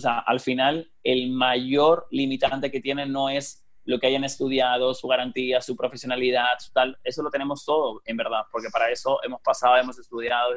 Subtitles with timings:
[0.00, 4.94] o sea, al final el mayor limitante que tienen no es lo que hayan estudiado,
[4.94, 9.20] su garantía, su profesionalidad, su tal, eso lo tenemos todo, en verdad, porque para eso
[9.22, 10.54] hemos pasado, hemos estudiado,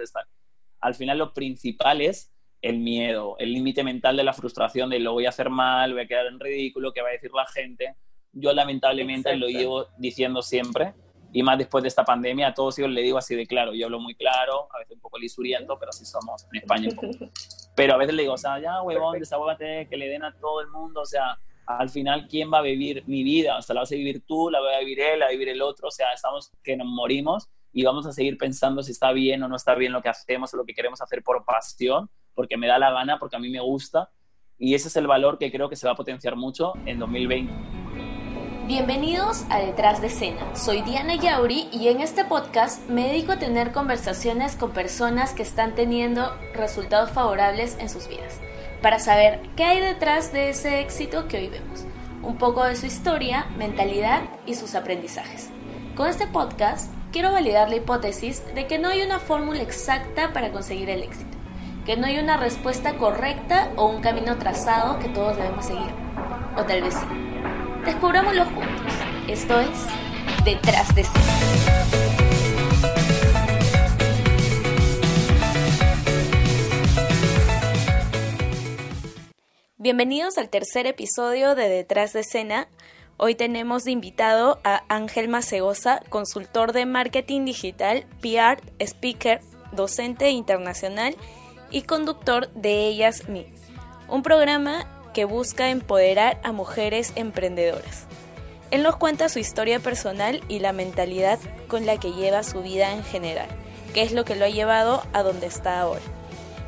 [0.80, 5.12] Al final lo principal es el miedo, el límite mental de la frustración de lo
[5.12, 7.98] voy a hacer mal, voy a quedar en ridículo, qué va a decir la gente.
[8.32, 10.94] Yo lamentablemente lo llevo diciendo siempre,
[11.34, 13.88] y más después de esta pandemia, a todos ellos le digo así de claro, yo
[13.88, 16.90] hablo muy claro, a veces un poco lisuriento, pero así somos en España.
[17.76, 20.62] Pero a veces le digo, o sea, ya, huevón, desahógate, que le den a todo
[20.62, 23.58] el mundo, o sea, al final, ¿quién va a vivir mi vida?
[23.58, 25.32] O sea, la vas a vivir tú, la va a vivir él, la va a
[25.32, 28.92] vivir el otro, o sea, estamos que nos morimos y vamos a seguir pensando si
[28.92, 31.44] está bien o no está bien lo que hacemos o lo que queremos hacer por
[31.46, 34.12] pasión, porque me da la gana, porque a mí me gusta.
[34.60, 37.83] Y ese es el valor que creo que se va a potenciar mucho en 2020.
[38.66, 40.56] Bienvenidos a Detrás de Escena.
[40.56, 45.44] Soy Diana Yauri y en este podcast me dedico a tener conversaciones con personas que
[45.44, 48.40] están teniendo resultados favorables en sus vidas
[48.82, 51.84] para saber qué hay detrás de ese éxito que hoy vemos,
[52.22, 55.50] un poco de su historia, mentalidad y sus aprendizajes.
[55.98, 60.54] Con este podcast quiero validar la hipótesis de que no hay una fórmula exacta para
[60.54, 61.38] conseguir el éxito,
[61.86, 65.92] que no hay una respuesta correcta o un camino trazado que todos debemos seguir,
[66.56, 67.63] o tal vez sí.
[67.86, 68.94] Descubrámoslo juntos.
[69.28, 69.70] Esto es
[70.46, 71.24] Detrás de Escena.
[79.78, 82.70] Bienvenidos al tercer episodio de Detrás de Escena.
[83.18, 89.42] Hoy tenemos de invitado a Ángel Macegosa, consultor de marketing digital, PR, speaker,
[89.74, 91.18] docente internacional
[91.70, 93.48] y conductor de Ellas Me,
[94.08, 98.08] un programa que busca empoderar a mujeres emprendedoras.
[98.72, 102.92] Él nos cuenta su historia personal y la mentalidad con la que lleva su vida
[102.92, 103.48] en general,
[103.94, 106.02] que es lo que lo ha llevado a donde está ahora.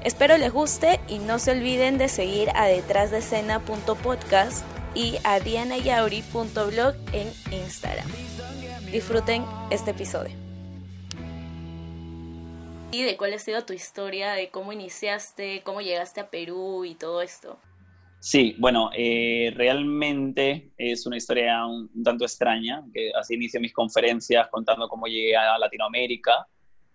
[0.03, 7.33] Espero les guste y no se olviden de seguir a detrásdescena.podcast y a dianayauri.blog en
[7.51, 8.07] Instagram.
[8.91, 10.38] Disfruten este episodio.
[12.91, 16.94] ¿Y de cuál ha sido tu historia, de cómo iniciaste, cómo llegaste a Perú y
[16.94, 17.57] todo esto?
[18.25, 24.47] Sí, bueno, eh, realmente es una historia un, tanto extraña, que así inicio mis conferencias
[24.47, 26.47] contando cómo llegué a Latinoamérica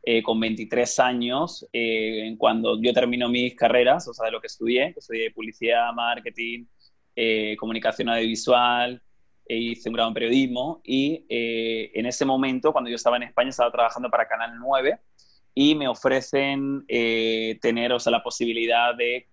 [0.03, 4.49] eh, con 23 años, eh, cuando yo termino mis carreras, o sea, de lo que
[4.49, 6.65] estudié, que estudié publicidad, marketing,
[7.57, 9.01] comunicación audiovisual,
[9.47, 13.51] e hice un grado en periodismo y en ese momento, cuando yo estaba en España,
[13.51, 14.99] estaba trabajando para Canal 9
[15.55, 19.30] y me ofrecen tener, o sea, la posibilidad de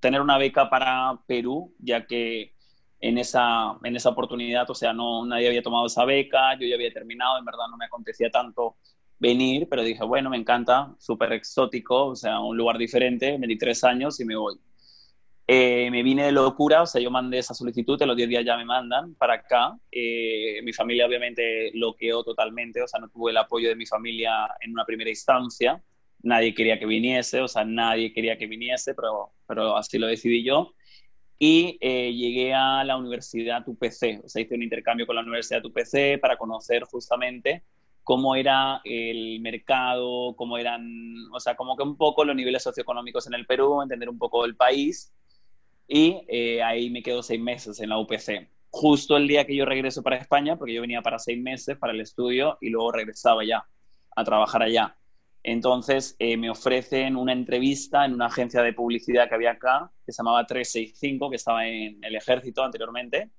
[0.00, 2.54] tener una beca para Perú, ya que
[3.00, 6.74] en esa, en esa oportunidad, o sea, no, nadie había tomado esa beca, yo ya
[6.74, 8.76] había terminado, en verdad no me acontecía tanto
[9.18, 14.20] venir, pero dije, bueno, me encanta, súper exótico, o sea, un lugar diferente, 23 años
[14.20, 14.56] y me voy.
[15.50, 18.44] Eh, me vine de locura, o sea, yo mandé esa solicitud, en los 10 días
[18.44, 19.78] ya me mandan para acá.
[19.90, 24.46] Eh, mi familia obviamente bloqueó totalmente, o sea, no tuve el apoyo de mi familia
[24.60, 25.82] en una primera instancia.
[26.22, 30.42] Nadie quería que viniese, o sea, nadie quería que viniese, pero, pero así lo decidí
[30.44, 30.74] yo.
[31.38, 35.64] Y eh, llegué a la Universidad UPC, o sea, hice un intercambio con la Universidad
[35.64, 37.62] UPC para conocer justamente
[38.08, 43.26] cómo era el mercado, cómo eran, o sea, como que un poco los niveles socioeconómicos
[43.26, 45.12] en el Perú, entender un poco el país.
[45.86, 48.48] Y eh, ahí me quedo seis meses en la UPC.
[48.70, 51.92] Justo el día que yo regreso para España, porque yo venía para seis meses para
[51.92, 53.66] el estudio y luego regresaba ya
[54.16, 54.96] a trabajar allá.
[55.42, 60.12] Entonces eh, me ofrecen una entrevista en una agencia de publicidad que había acá, que
[60.12, 63.30] se llamaba 365, que estaba en el ejército anteriormente,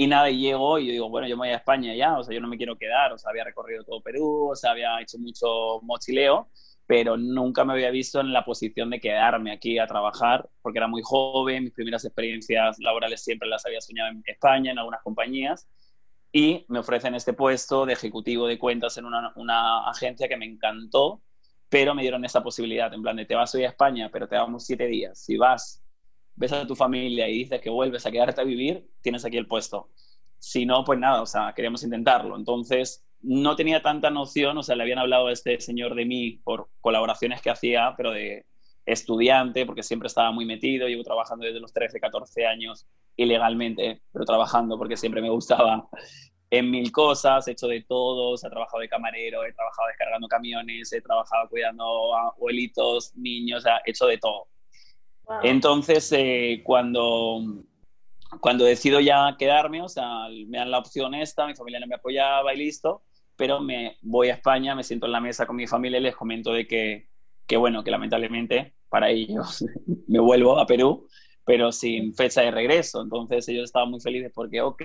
[0.00, 2.22] y nada, y llego y yo digo, bueno, yo me voy a España ya, o
[2.22, 5.00] sea, yo no me quiero quedar, o sea, había recorrido todo Perú, o sea, había
[5.00, 6.48] hecho mucho mochileo,
[6.86, 10.86] pero nunca me había visto en la posición de quedarme aquí a trabajar, porque era
[10.86, 15.68] muy joven, mis primeras experiencias laborales siempre las había soñado en España, en algunas compañías,
[16.32, 20.46] y me ofrecen este puesto de ejecutivo de cuentas en una, una agencia que me
[20.46, 21.22] encantó,
[21.68, 24.36] pero me dieron esa posibilidad, en plan de te vas hoy a España, pero te
[24.36, 25.82] damos siete días, si vas
[26.38, 29.46] ves a tu familia y dices que vuelves a quedarte a vivir, tienes aquí el
[29.46, 29.90] puesto.
[30.38, 32.36] Si no, pues nada, o sea, queríamos intentarlo.
[32.36, 36.40] Entonces, no tenía tanta noción, o sea, le habían hablado a este señor de mí
[36.44, 38.46] por colaboraciones que hacía, pero de
[38.88, 42.86] estudiante, porque siempre estaba muy metido, llevo trabajando desde los 13, 14 años
[43.16, 45.88] ilegalmente, pero trabajando porque siempre me gustaba
[46.50, 50.92] en mil cosas, he hecho de todo, he trabajado de camarero, he trabajado descargando camiones,
[50.92, 54.46] he trabajado cuidando a abuelitos, niños, o sea, he hecho de todo.
[55.42, 57.42] Entonces, eh, cuando,
[58.40, 61.96] cuando decido ya quedarme, o sea, me dan la opción esta, mi familia no me
[61.96, 63.02] apoyaba y listo,
[63.36, 66.16] pero me voy a España, me siento en la mesa con mi familia y les
[66.16, 67.07] comento de que,
[67.48, 69.64] que bueno, que lamentablemente para ellos
[70.06, 71.08] me vuelvo a Perú
[71.48, 73.00] pero sin fecha de regreso.
[73.00, 74.82] Entonces ellos estaban muy felices porque, ok,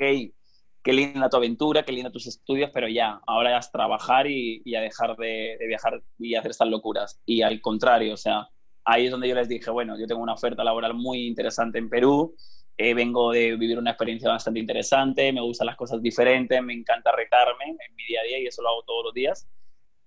[0.82, 4.80] qué linda tu aventura, qué linda tus estudios, pero ya, ahora es trabajar y, a
[4.80, 7.20] dejar de, de, viajar y hacer estas locuras.
[7.26, 8.48] Y al contrario, o sea,
[8.86, 11.90] ahí es donde yo les dije, bueno, yo tengo una oferta laboral muy interesante en
[11.90, 12.34] Perú,
[12.78, 17.12] eh, vengo de vivir una experiencia bastante interesante, me gustan las cosas diferentes, me encanta
[17.12, 19.50] retarme en mi día a día y eso lo hago todos los días.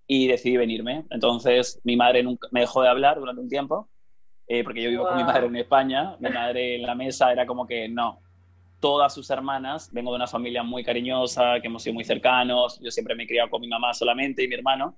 [0.07, 1.05] Y decidí venirme.
[1.11, 3.89] Entonces, mi madre nunca, me dejó de hablar durante un tiempo,
[4.47, 6.17] eh, porque yo vivo con mi madre en España.
[6.21, 8.21] Mi madre en la mesa era como que no.
[8.81, 12.79] Todas sus hermanas, vengo de una familia muy cariñosa, que hemos sido muy cercanos.
[12.81, 14.97] Yo siempre me he criado con mi mamá solamente y mi hermano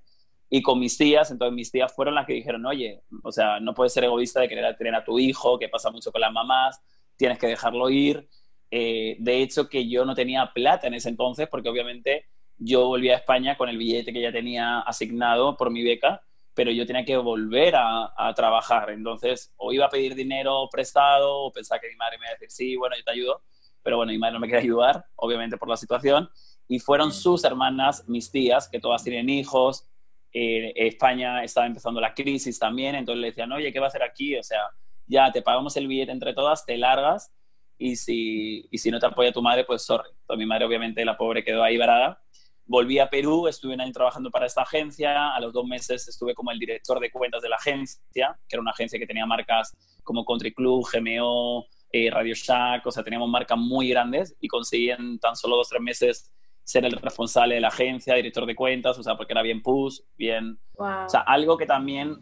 [0.51, 3.75] y con mis tías, entonces mis tías fueron las que dijeron, oye, o sea, no
[3.75, 6.81] puedes ser egoísta de querer tener a tu hijo, que pasa mucho con las mamás,
[7.17, 8.29] tienes que dejarlo ir.
[8.71, 12.27] Eh, de hecho, que yo no tenía plata en ese entonces, porque obviamente
[12.59, 16.23] yo volví a España con el billete que ya tenía asignado por mi beca,
[16.55, 18.91] pero yo tenía que volver a, a, trabajar.
[18.91, 22.35] Entonces, o iba a pedir dinero prestado, o pensaba que mi madre me iba a
[22.35, 23.43] decir, sí, bueno, yo te ayudo,
[23.83, 26.29] pero bueno, mi madre no me quería ayudar, obviamente por la situación.
[26.67, 29.89] Y fueron sus hermanas, mis tías, que todas tienen hijos,
[30.33, 34.03] eh, España estaba empezando la crisis también, entonces le decían, oye, ¿qué va a hacer
[34.03, 34.37] aquí?
[34.37, 34.61] O sea,
[35.07, 37.33] ya te pagamos el billete entre todas, te largas
[37.79, 40.11] y si, y si no te apoya tu madre, pues sorry.
[40.11, 42.21] Entonces, mi madre, obviamente, la pobre quedó ahí varada.
[42.69, 46.35] Volví a Perú, estuve un año trabajando para esta agencia, a los dos meses estuve
[46.35, 49.75] como el director de cuentas de la agencia, que era una agencia que tenía marcas
[50.05, 54.91] como Country Club, GMO, eh, Radio Shack, o sea, teníamos marcas muy grandes y conseguí
[54.91, 56.31] en tan solo dos o tres meses
[56.63, 60.01] ser el responsable de la agencia, director de cuentas, o sea, porque era bien push,
[60.19, 60.59] bien...
[60.77, 62.19] O sea, algo que también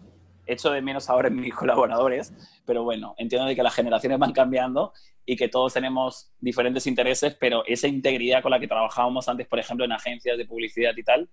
[0.46, 2.32] echo de menos ahora en mis colaboradores,
[2.64, 4.92] pero bueno, entiendo de que las generaciones van cambiando
[5.24, 9.58] y que todos tenemos diferentes intereses, pero esa integridad con la que trabajábamos antes, por
[9.58, 11.28] ejemplo, en agencias de publicidad y tal,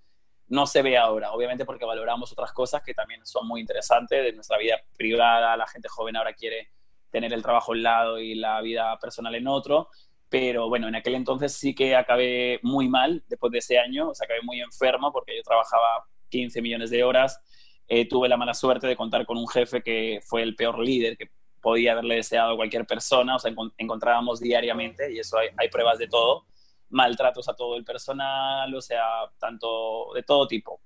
[0.47, 4.33] no se ve ahora, obviamente porque valoramos otras cosas que también son muy interesantes de
[4.33, 6.69] nuestra vida privada, la gente joven ahora quiere
[7.09, 9.89] tener el trabajo al lado y la vida personal en otro,
[10.29, 14.15] pero bueno, en aquel entonces sí que acabé muy mal después de ese año, o
[14.15, 17.39] sea, acabé muy enfermo porque yo trabajaba 15 millones de horas,
[17.87, 21.17] eh, tuve la mala suerte de contar con un jefe que fue el peor líder
[21.17, 21.29] que
[21.61, 25.97] podía haberle deseado a cualquier persona, o sea, encontrábamos diariamente, y eso hay, hay pruebas
[25.97, 26.45] de todo,
[26.89, 29.03] maltratos a todo el personal, o sea,
[29.39, 30.81] tanto de todo tipo.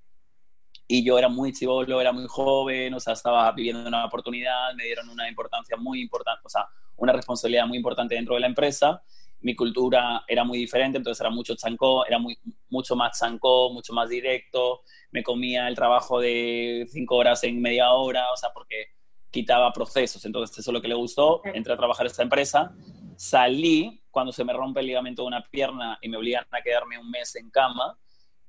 [0.88, 4.86] Y yo era muy chivolo, era muy joven, o sea, estaba viviendo una oportunidad, me
[4.86, 9.02] dieron una importancia muy importante, o sea, una responsabilidad muy importante dentro de la empresa
[9.42, 12.38] mi cultura era muy diferente, entonces era mucho chancó, era muy,
[12.70, 14.82] mucho más chancó, mucho más directo,
[15.12, 18.88] me comía el trabajo de cinco horas en media hora, o sea, porque
[19.30, 22.76] quitaba procesos, entonces eso es lo que le gustó, entré a trabajar en esta empresa,
[23.16, 26.98] salí cuando se me rompe el ligamento de una pierna y me obligan a quedarme
[26.98, 27.98] un mes en cama,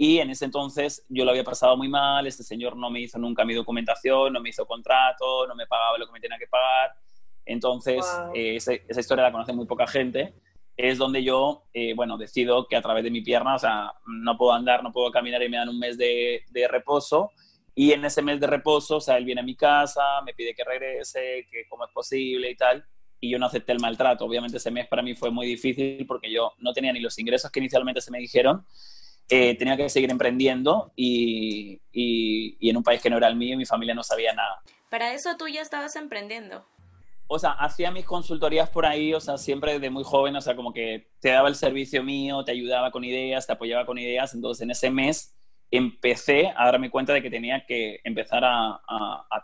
[0.01, 3.19] y en ese entonces yo lo había pasado muy mal, este señor no me hizo
[3.19, 6.47] nunca mi documentación, no me hizo contrato, no me pagaba lo que me tenía que
[6.47, 6.95] pagar,
[7.45, 10.35] entonces eh, esa, esa historia la conoce muy poca gente,
[10.79, 14.39] es donde yo, eh, bueno, decido que a través de mi pierna, o sea, no
[14.39, 17.33] puedo andar, no puedo caminar y me dan un mes de, reposo.
[17.75, 20.55] Y en ese mes de reposo, o sea, él viene a mi casa, me pide
[20.55, 22.85] que regrese, que cómo es posible y tal.
[23.21, 24.25] Y yo no acepté el maltrato.
[24.25, 27.51] Obviamente ese mes para mí fue muy difícil porque yo no tenía ni los ingresos
[27.51, 28.65] que inicialmente se me dijeron.
[29.29, 33.35] Eh, tenía que seguir emprendiendo y, y, y en un país que no era el
[33.35, 34.63] mío, mi familia no sabía nada.
[34.91, 36.65] Para eso tú ya estabas emprendiendo
[37.31, 40.57] o sea, hacía mis consultorías por ahí, o sea, siempre de muy joven, o sea,
[40.57, 44.35] como que te daba el servicio mío, te ayudaba con ideas, te apoyaba con ideas.
[44.35, 45.37] Entonces, en ese mes
[45.71, 48.81] empecé a darme cuenta de que tenía que empezar a,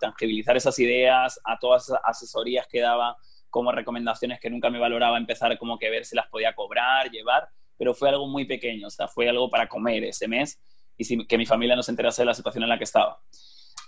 [0.00, 3.18] tangibilizar esas ideas, a todas esas asesorías que daba
[3.50, 7.48] como recomendaciones que nunca me valoraba, empezar como que ver si las podía cobrar, llevar,
[7.76, 10.58] pero fue algo muy pequeño, o sea, fue algo para comer ese mes
[10.96, 13.20] y que mi familia no se enterase de la situación en la que estaba.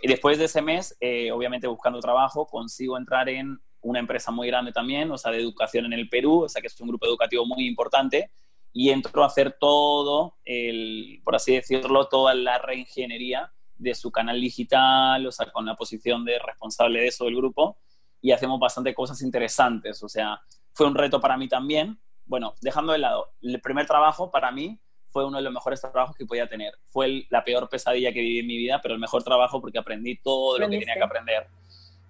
[0.02, 4.48] Y después de ese mes, eh, obviamente buscando trabajo, consigo entrar en una empresa muy
[4.48, 7.06] grande también, o sea, de educación en el Perú, o sea, que es un grupo
[7.06, 8.30] educativo muy importante,
[8.72, 14.40] y entro a hacer todo, el, por así decirlo, toda la reingeniería de su canal
[14.40, 17.76] digital, o sea, con la posición de responsable de eso del grupo,
[18.20, 20.40] y hacemos bastante cosas interesantes, o sea,
[20.72, 21.98] fue un reto para mí también.
[22.26, 24.78] Bueno, dejando de lado, el primer trabajo para mí
[25.08, 26.74] fue uno de los mejores trabajos que podía tener.
[26.84, 30.16] Fue la peor pesadilla que viví en mi vida, pero el mejor trabajo porque aprendí
[30.16, 31.46] todo lo que tenía que aprender.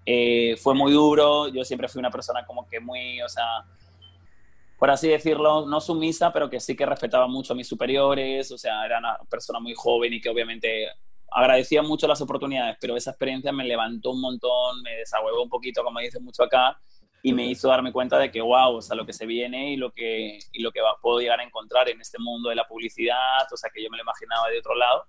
[0.09, 3.65] Eh, fue muy duro, yo siempre fui una persona como que muy, o sea,
[4.79, 8.57] por así decirlo, no sumisa, pero que sí que respetaba mucho a mis superiores, o
[8.57, 10.89] sea, era una persona muy joven y que obviamente
[11.33, 15.83] agradecía mucho las oportunidades, pero esa experiencia me levantó un montón, me desahuevó un poquito,
[15.83, 16.79] como dicen mucho acá,
[17.23, 19.77] y me hizo darme cuenta de que, wow, o sea, lo que se viene y
[19.77, 22.69] lo que, y lo que va, puedo llegar a encontrar en este mundo de la
[22.69, 25.07] publicidad, o sea, que yo me lo imaginaba de otro lado,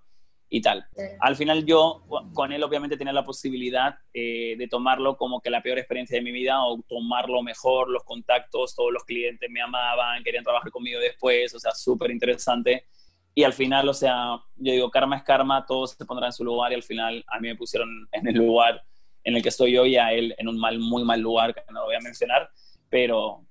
[0.50, 0.86] y tal.
[1.20, 5.62] Al final yo con él obviamente tenía la posibilidad eh, de tomarlo como que la
[5.62, 10.22] peor experiencia de mi vida o tomarlo mejor, los contactos, todos los clientes me amaban,
[10.24, 12.86] querían trabajar conmigo después, o sea, súper interesante.
[13.34, 16.44] Y al final, o sea, yo digo, karma es karma, todo se pondrá en su
[16.44, 18.82] lugar y al final a mí me pusieron en el lugar
[19.24, 21.80] en el que estoy hoy, a él en un mal, muy mal lugar, que no
[21.80, 22.48] lo voy a mencionar,
[22.88, 23.44] pero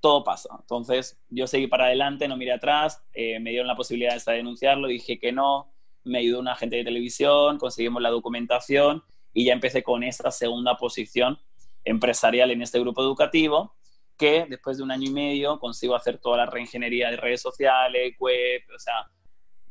[0.00, 0.48] todo pasa.
[0.58, 4.88] Entonces yo seguí para adelante, no miré atrás, eh, me dieron la posibilidad de denunciarlo,
[4.88, 5.73] dije que no,
[6.04, 10.76] me ayudó un agente de televisión, conseguimos la documentación y ya empecé con esta segunda
[10.76, 11.38] posición
[11.84, 13.74] empresarial en este grupo educativo,
[14.16, 18.14] que después de un año y medio consigo hacer toda la reingeniería de redes sociales,
[18.18, 19.10] web, o sea,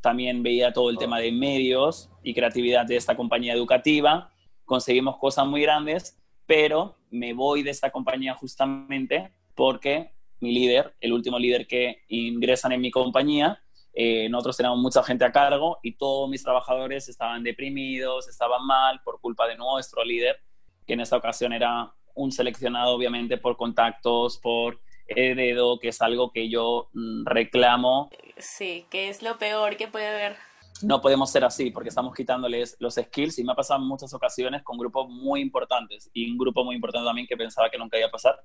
[0.01, 4.31] también veía todo el tema de medios y creatividad de esta compañía educativa,
[4.65, 10.11] conseguimos cosas muy grandes, pero me voy de esta compañía justamente porque
[10.41, 13.62] mi líder, el último líder que ingresan en mi compañía,
[13.93, 19.01] eh, nosotros teníamos mucha gente a cargo y todos mis trabajadores estaban deprimidos, estaban mal
[19.03, 20.41] por culpa de nuestro líder,
[20.87, 26.31] que en esta ocasión era un seleccionado obviamente por contactos, por heredo, que es algo
[26.31, 28.09] que yo mm, reclamo.
[28.37, 30.37] Sí, que es lo peor que puede haber.
[30.81, 34.13] No podemos ser así porque estamos quitándoles los skills y me ha pasado en muchas
[34.13, 37.97] ocasiones con grupos muy importantes y un grupo muy importante también que pensaba que nunca
[37.97, 38.43] iba a pasar.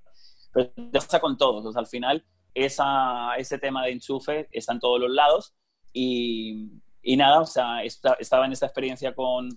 [0.53, 2.25] Pero pasa con todos, o sea, al final
[2.55, 5.55] esa, ese tema de enchufe está en todos los lados.
[5.93, 6.71] Y,
[7.03, 9.49] y nada, o sea, estaba en esta experiencia con,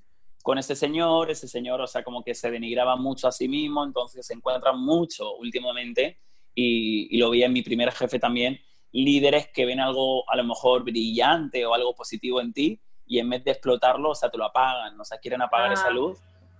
[0.43, 3.83] con este señor, ese señor, o sea, como que se denigraba mucho a sí mismo,
[3.83, 6.19] entonces se encuentra mucho últimamente.
[6.53, 8.59] Y, y lo vi en mi primer jefe también,
[8.91, 13.29] líderes que ven algo a lo mejor brillante o algo positivo en ti y en
[13.29, 16.19] vez de explotarlo, o sea, te lo apagan, o sea, quieren apagar esa ah, luz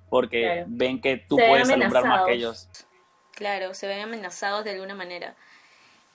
[0.10, 2.68] porque ven que tú puedes alumbrar más que ellos.
[3.32, 5.38] Claro, se ven amenazados de alguna manera.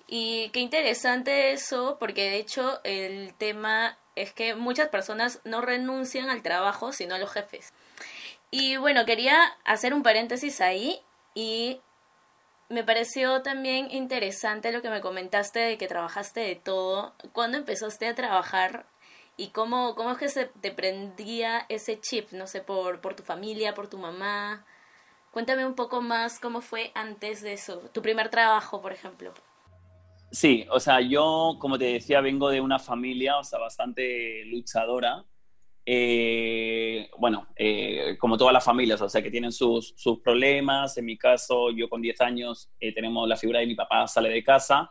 [0.08, 6.30] Y qué interesante eso, porque de hecho el tema es que muchas personas no renuncian
[6.30, 7.72] al trabajo, sino a los jefes.
[8.50, 11.00] Y bueno, quería hacer un paréntesis ahí
[11.34, 11.80] y
[12.68, 17.14] me pareció también interesante lo que me comentaste de que trabajaste de todo.
[17.32, 18.86] ¿Cuándo empezaste a trabajar
[19.36, 22.30] y cómo, cómo es que se te prendía ese chip?
[22.32, 24.64] No sé, por, por tu familia, por tu mamá.
[25.32, 29.34] Cuéntame un poco más cómo fue antes de eso, tu primer trabajo, por ejemplo.
[30.30, 35.24] Sí, o sea, yo, como te decía, vengo de una familia, o sea, bastante luchadora.
[35.84, 40.98] Eh, bueno, eh, como todas las familias, o sea, que tienen sus, sus problemas.
[40.98, 44.28] En mi caso, yo con 10 años eh, tenemos la figura de mi papá sale
[44.28, 44.90] de casa,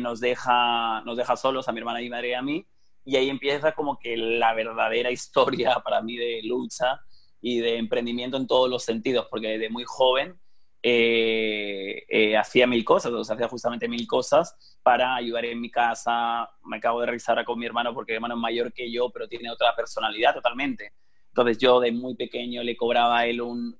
[0.00, 2.64] nos, deja, nos deja solos a mi hermana y madre a mí,
[3.04, 7.00] y ahí empieza como que la verdadera historia para mí de lucha
[7.40, 10.38] y de emprendimiento en todos los sentidos, porque desde muy joven
[10.84, 15.70] eh, eh, hacía mil cosas, o sea, hacía justamente mil cosas para ayudar en mi
[15.70, 16.50] casa.
[16.64, 19.28] Me acabo de revisar con mi hermano porque mi hermano es mayor que yo, pero
[19.28, 20.92] tiene otra personalidad totalmente.
[21.28, 23.78] Entonces yo de muy pequeño le cobraba a él un,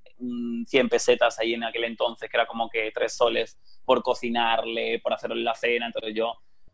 [0.66, 5.12] 100 pesetas ahí en aquel entonces, que era como que tres soles por cocinarle, por
[5.12, 5.86] hacerle la cena.
[5.86, 6.32] Entonces yo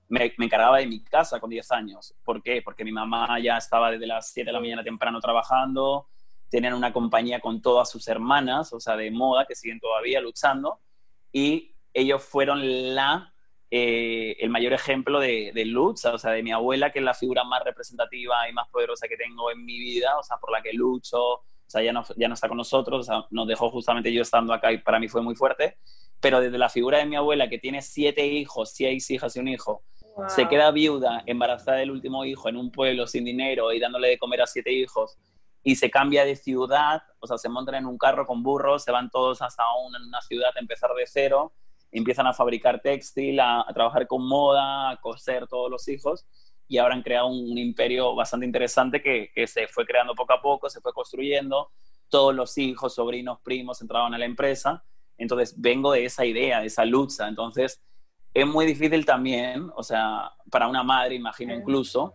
[0.08, 2.14] me, me, encargaba de mi casa con 10 años.
[2.22, 2.60] ¿Por qué?
[2.62, 6.08] Porque mi mamá ya estaba desde las 7 de la mañana temprano trabajando,
[6.50, 10.78] tenían una compañía con todas sus hermanas, o sea, de moda, que siguen todavía luchando,
[11.32, 13.32] y ellos fueron la,
[13.70, 17.14] eh, el mayor ejemplo de, de, lucha, o sea, de mi abuela, que es la
[17.14, 20.62] figura más representativa y más poderosa que tengo en mi vida, o sea, por la
[20.62, 23.70] que lucho, o sea, ya no, ya no está con nosotros, o sea, nos dejó
[23.70, 25.76] justamente yo estando acá y para mí fue muy fuerte,
[26.18, 29.48] pero desde la figura de mi abuela, que tiene siete hijos, seis hijas y un
[29.48, 29.82] hijo,
[30.28, 34.18] se queda viuda, embarazada del último hijo en un pueblo sin dinero y dándole de
[34.18, 35.16] comer a siete hijos,
[35.62, 38.92] y se cambia de ciudad, o sea, se montan en un carro con burros, se
[38.92, 41.52] van todos hasta una, una ciudad a empezar de cero,
[41.90, 46.26] empiezan a fabricar textil, a, trabajar con moda, a coser todos los hijos
[46.68, 50.42] y ahora han creado un, imperio bastante interesante que, que, se fue creando poco a
[50.42, 51.70] poco, se fue construyendo,
[52.08, 54.84] todos los hijos, sobrinos, primos entraban a la empresa,
[55.16, 57.82] entonces vengo de esa idea, de esa lucha, entonces
[58.34, 62.14] es muy difícil también, o sea, para una madre, imagino incluso,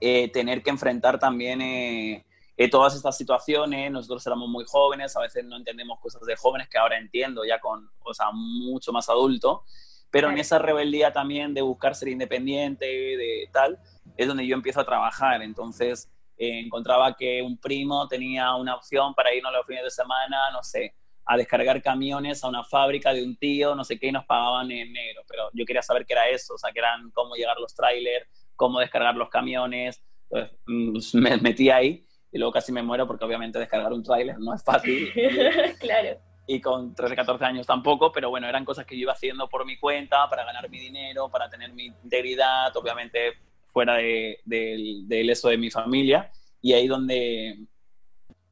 [0.00, 1.60] eh, tener que enfrentar también...
[1.60, 2.24] Eh,
[2.56, 6.68] eh, todas estas situaciones, nosotros éramos muy jóvenes, a veces no entendemos cosas de jóvenes
[6.68, 9.64] que ahora entiendo ya con, o sea, mucho más adulto,
[10.10, 13.80] pero en esa rebeldía también de buscar ser independiente, de tal,
[14.16, 15.42] es donde yo empiezo a trabajar.
[15.42, 20.52] Entonces eh, encontraba que un primo tenía una opción para irnos los fines de semana,
[20.52, 20.94] no sé,
[21.26, 24.70] a descargar camiones a una fábrica de un tío, no sé qué, y nos pagaban
[24.70, 25.22] en negro.
[25.26, 28.28] Pero yo quería saber qué era eso, o sea, que eran cómo llegar los trailers,
[28.54, 30.00] cómo descargar los camiones.
[30.30, 34.36] Entonces mm, me metí ahí y luego casi me muero porque obviamente descargar un tráiler
[34.40, 35.08] no es fácil.
[35.78, 36.18] claro.
[36.48, 39.64] Y con 13, 14 años tampoco, pero bueno, eran cosas que yo iba haciendo por
[39.64, 43.34] mi cuenta, para ganar mi dinero, para tener mi integridad, obviamente
[43.72, 46.32] fuera de, de, eso de mi familia.
[46.60, 47.56] y ahí donde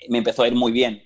[0.09, 1.03] me empezó a ir muy bien.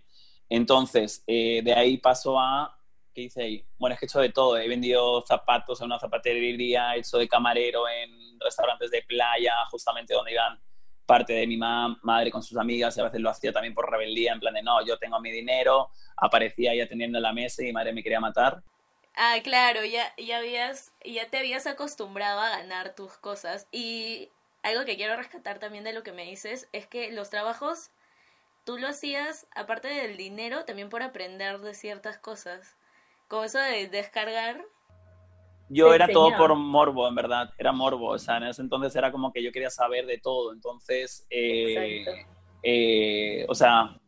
[0.50, 2.78] Entonces, eh, de ahí paso a,
[3.14, 3.64] ¿qué hice ahí?
[3.78, 7.16] Bueno, es que he hecho de todo, he vendido zapatos en una zapatería, he hecho
[7.16, 10.60] de camarero en restaurantes de playa, justamente donde iban
[11.06, 14.32] parte de mi madre con sus amigas y a veces lo hacía también por rebeldía,
[14.32, 17.72] en plan de no, yo tengo mi dinero, aparecía ahí atendiendo la mesa y mi
[17.72, 18.62] madre me quería matar.
[19.14, 24.30] Ah, claro, ya, ya, habías, ya te habías acostumbrado a ganar tus cosas y
[24.62, 27.90] algo que quiero rescatar también de lo que me dices es que los trabajos
[28.64, 32.76] tú lo hacías, aparte del dinero, también por aprender de ciertas cosas.
[33.28, 34.64] Como eso de descargar.
[35.68, 37.50] Yo era todo por morbo, en verdad.
[37.58, 38.10] Era morbo.
[38.10, 40.52] O sea, en ese entonces era como que yo quería saber de todo.
[40.52, 42.04] Entonces, eh,
[42.62, 43.98] eh, o sea,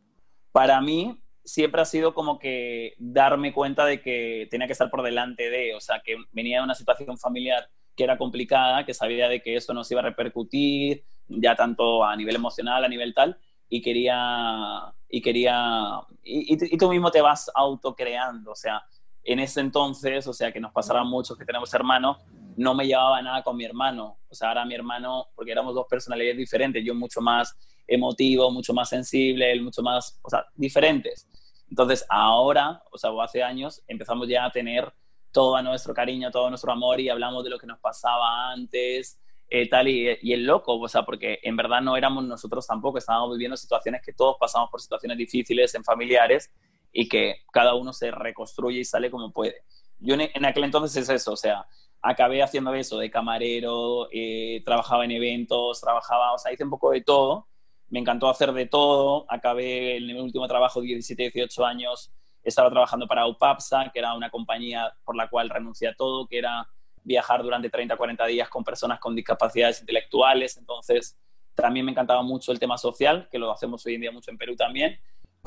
[0.51, 5.01] para mí siempre ha sido como que darme cuenta de que tenía que estar por
[5.01, 9.27] delante de, o sea, que venía de una situación familiar que era complicada, que sabía
[9.27, 13.37] de que eso nos iba a repercutir, ya tanto a nivel emocional, a nivel tal,
[13.67, 18.83] y quería, y quería, y, tú mismo te vas autocreando, o sea,
[19.31, 22.17] en ese entonces, o sea, que nos pasará mucho que tenemos hermanos,
[22.57, 25.85] no me llevaba nada con mi hermano, o sea, ahora mi hermano, porque éramos dos
[25.87, 27.55] personalidades diferentes, yo mucho más
[27.87, 31.27] emotivo, mucho más sensible, él mucho más, o sea, diferentes.
[31.69, 34.91] Entonces, ahora, o sea, hace años, empezamos ya a tener
[35.31, 39.69] todo nuestro cariño, todo nuestro amor y hablamos de lo que nos pasaba antes, eh,
[39.69, 43.57] tal, y, el loco, o sea, porque en verdad no éramos nosotros tampoco, estábamos viviendo
[43.57, 46.51] situaciones que todos pasamos por situaciones difíciles en familiares
[46.91, 49.63] y que cada uno se reconstruye y sale como puede.
[49.99, 51.67] Yo en, aquel entonces es eso, o sea,
[52.01, 56.91] acabé haciendo eso de camarero, eh, trabajaba en eventos, trabajaba, o sea, hice un poco
[56.91, 57.47] de todo,
[57.89, 62.11] me encantó hacer de todo, acabé en mi último trabajo, 17, 18 años,
[62.43, 66.37] estaba trabajando para UPAPSA, que era una compañía por la cual renuncié a todo, que
[66.37, 66.67] era
[67.03, 70.57] viajar durante 30, 40 días con personas con discapacidades intelectuales.
[70.57, 71.17] Entonces,
[71.55, 74.37] también me encantaba mucho el tema social, que lo hacemos hoy en día mucho en
[74.37, 74.99] Perú también,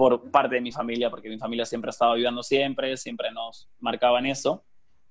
[0.03, 3.69] por parte de mi familia, porque mi familia siempre ha estado ayudando siempre, siempre nos
[3.79, 4.65] marcaban eso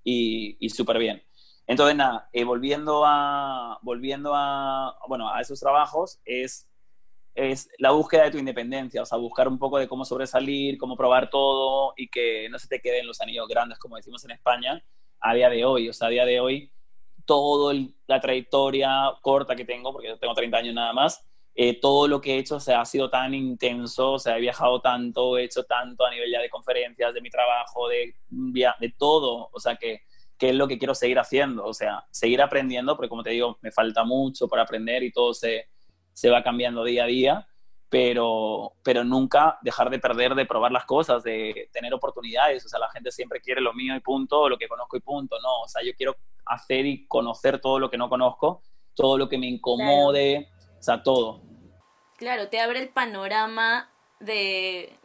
[0.04, 1.24] y, y súper bien.
[1.66, 6.70] Entonces, nada, eh, volviendo, a, volviendo a, bueno, a esos trabajos, es,
[7.36, 10.98] es la búsqueda de tu independencia, o sea, buscar un poco de cómo sobresalir, cómo
[10.98, 14.84] probar todo y que no se te queden los anillos grandes, como decimos en España,
[15.22, 15.88] a día de hoy.
[15.88, 16.70] O sea, a día de hoy,
[17.26, 17.74] toda
[18.08, 22.22] la trayectoria corta que tengo, porque yo tengo 30 años nada más, eh, todo lo
[22.22, 25.44] que he hecho o sea, ha sido tan intenso, o sea, he viajado tanto, he
[25.44, 29.76] hecho tanto a nivel ya de conferencias, de mi trabajo, de, de todo, o sea,
[29.76, 30.02] que,
[30.38, 33.60] que es lo que quiero seguir haciendo, o sea, seguir aprendiendo, porque como te digo,
[33.62, 35.68] me falta mucho para aprender y todo se,
[36.14, 37.48] se va cambiando día a día,
[37.92, 42.66] pero, pero nunca dejar de perder, de probar las cosas, de tener oportunidades.
[42.66, 45.02] O sea, la gente siempre quiere lo mío y punto, o lo que conozco y
[45.02, 45.36] punto.
[45.42, 48.62] No, o sea, yo quiero hacer y conocer todo lo que no conozco,
[48.96, 50.48] todo lo que me incomode,
[50.82, 51.42] o sea, todo.
[52.18, 53.88] Claro, te abre el panorama
[54.20, 54.98] de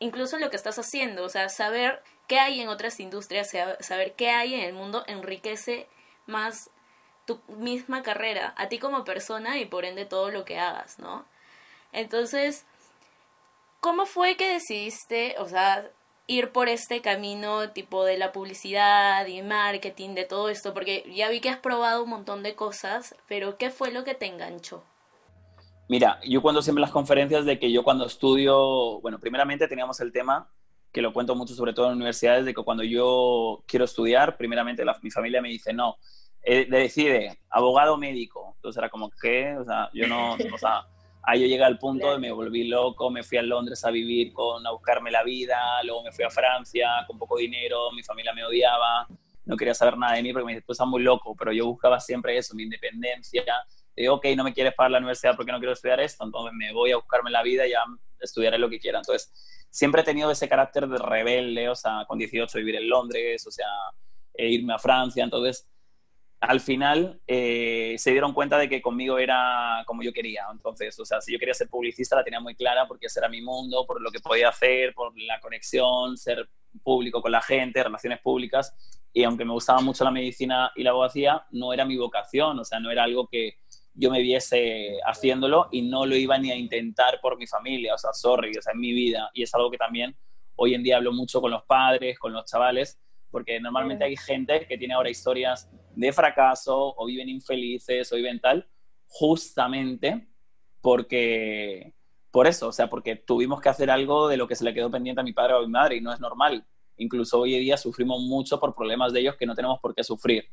[0.00, 4.30] incluso lo que estás haciendo, o sea, saber qué hay en otras industrias, saber qué
[4.30, 5.86] hay en el mundo enriquece
[6.26, 6.70] más
[7.24, 11.24] tu misma carrera, a ti como persona y por ende todo lo que hagas, ¿no?
[11.92, 12.64] Entonces,
[13.78, 15.88] ¿cómo fue que decidiste, o sea,
[16.26, 20.74] ir por este camino tipo de la publicidad y marketing, de todo esto?
[20.74, 24.14] Porque ya vi que has probado un montón de cosas, pero ¿qué fue lo que
[24.14, 24.82] te enganchó?
[25.88, 30.12] Mira, yo cuando siempre las conferencias de que yo cuando estudio, bueno, primeramente teníamos el
[30.12, 30.50] tema,
[30.92, 34.84] que lo cuento mucho sobre todo en universidades, de que cuando yo quiero estudiar, primeramente
[35.02, 35.96] mi familia me dice, no,
[36.42, 38.52] eh, decide, abogado médico.
[38.56, 39.56] Entonces era como, ¿qué?
[39.56, 40.84] O sea, yo no, o sea,
[41.24, 44.32] Ahí yo llegué al punto de me volví loco, me fui a Londres a vivir
[44.32, 48.32] con, a buscarme la vida, luego me fui a Francia con poco dinero, mi familia
[48.34, 49.06] me odiaba,
[49.44, 51.66] no quería saber nada de mí porque me dice, tú estás muy loco, pero yo
[51.66, 53.44] buscaba siempre eso, mi independencia.
[53.96, 56.72] Digo, ok, no me quieres pagar la universidad porque no quiero estudiar esto, entonces me
[56.72, 57.82] voy a buscarme la vida y ya
[58.20, 58.98] estudiaré lo que quiera.
[58.98, 59.32] Entonces,
[59.70, 63.50] siempre he tenido ese carácter de rebelde, o sea, con 18 vivir en Londres, o
[63.50, 63.66] sea,
[64.34, 65.68] e irme a Francia, entonces
[66.42, 70.44] al final eh, se dieron cuenta de que conmigo era como yo quería.
[70.50, 73.28] Entonces, o sea, si yo quería ser publicista la tenía muy clara porque ese era
[73.28, 76.48] mi mundo, por lo que podía hacer, por la conexión, ser
[76.82, 78.74] público con la gente, relaciones públicas.
[79.12, 82.64] Y aunque me gustaba mucho la medicina y la abogacía, no era mi vocación, o
[82.64, 83.58] sea, no era algo que
[83.94, 87.98] yo me viese haciéndolo y no lo iba ni a intentar por mi familia, o
[87.98, 89.30] sea, sorry, o sea, en mi vida.
[89.34, 90.16] Y es algo que también
[90.56, 92.98] hoy en día hablo mucho con los padres, con los chavales,
[93.30, 98.40] porque normalmente hay gente que tiene ahora historias de fracaso o viven infelices o viven
[98.40, 98.68] tal,
[99.06, 100.28] justamente
[100.80, 101.94] porque,
[102.30, 104.90] por eso, o sea, porque tuvimos que hacer algo de lo que se le quedó
[104.90, 106.64] pendiente a mi padre o a mi madre y no es normal.
[106.96, 110.04] Incluso hoy en día sufrimos mucho por problemas de ellos que no tenemos por qué
[110.04, 110.44] sufrir.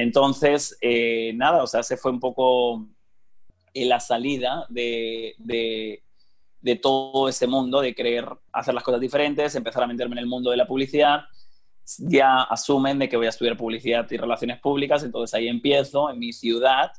[0.00, 2.86] Entonces, eh, nada, o sea, ese fue un poco
[3.74, 9.82] en la salida de, de todo ese mundo, de querer hacer las cosas diferentes, empezar
[9.82, 11.22] a meterme en el mundo de la publicidad,
[11.98, 16.20] ya asumen de que voy a estudiar publicidad y relaciones públicas, entonces ahí empiezo en
[16.20, 16.92] mi ciudad,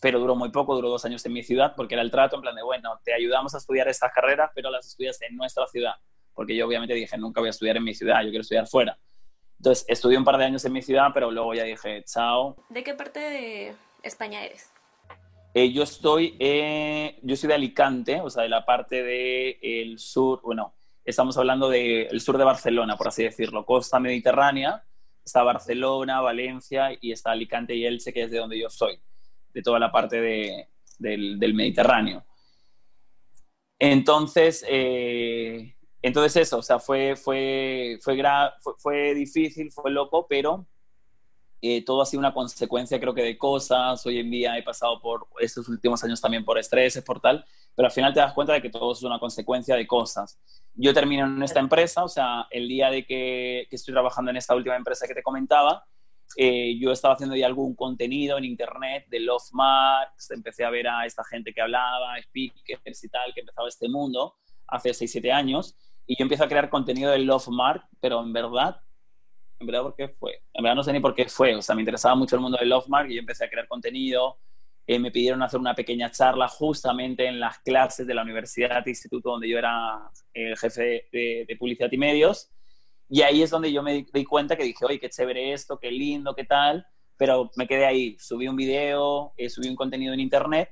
[0.00, 2.42] pero duró muy poco, duró dos años en mi ciudad, porque era el trato en
[2.42, 5.94] plan de, bueno, te ayudamos a estudiar estas carreras, pero las estudias en nuestra ciudad,
[6.34, 8.98] porque yo obviamente dije, nunca voy a estudiar en mi ciudad, yo quiero estudiar fuera.
[9.64, 12.54] Entonces estudié un par de años en mi ciudad, pero luego ya dije, chao.
[12.68, 14.70] ¿De qué parte de España eres?
[15.54, 19.98] Eh, yo estoy, eh, yo soy de Alicante, o sea, de la parte del el
[19.98, 24.84] sur, bueno, estamos hablando del sur de Barcelona, por así decirlo, costa mediterránea,
[25.24, 29.00] está Barcelona, Valencia y está Alicante y Elche, que es de donde yo soy,
[29.54, 32.22] de toda la parte de, del, del, Mediterráneo.
[33.78, 35.74] Entonces, eh,
[36.06, 38.22] entonces eso, o sea, fue, fue, fue,
[38.60, 40.66] fue, fue difícil, fue loco, pero
[41.62, 44.04] eh, todo ha sido una consecuencia, creo que, de cosas.
[44.04, 47.42] Hoy en día he pasado por estos últimos años también por estrés, por tal,
[47.74, 50.38] pero al final te das cuenta de que todo es una consecuencia de cosas.
[50.74, 54.36] Yo termino en esta empresa, o sea, el día de que, que estoy trabajando en
[54.36, 55.86] esta última empresa que te comentaba,
[56.36, 60.86] eh, yo estaba haciendo ya algún contenido en internet de Love Marks, empecé a ver
[60.86, 64.34] a esta gente que hablaba, speakers y tal, que empezaba este mundo
[64.66, 68.80] hace 6-7 años, y yo empiezo a crear contenido de Love Mark, pero en verdad
[69.60, 70.42] en verdad por qué fue.
[70.52, 71.54] En verdad no sé ni por qué fue.
[71.54, 74.38] O sea, me interesaba mucho el mundo del Lovemark y yo empecé a crear contenido.
[74.86, 79.30] Eh, me pidieron hacer una pequeña charla justamente en las clases de la universidad, instituto
[79.30, 82.50] donde yo era el eh, jefe de, publicidad y medios.
[83.08, 85.90] Y ahí es donde yo me di cuenta que dije, oye, qué chévere esto, qué
[85.90, 86.86] lindo, qué tal.
[87.16, 88.16] Pero me quedé ahí.
[88.18, 90.70] Subí un video, eh, subí un contenido en internet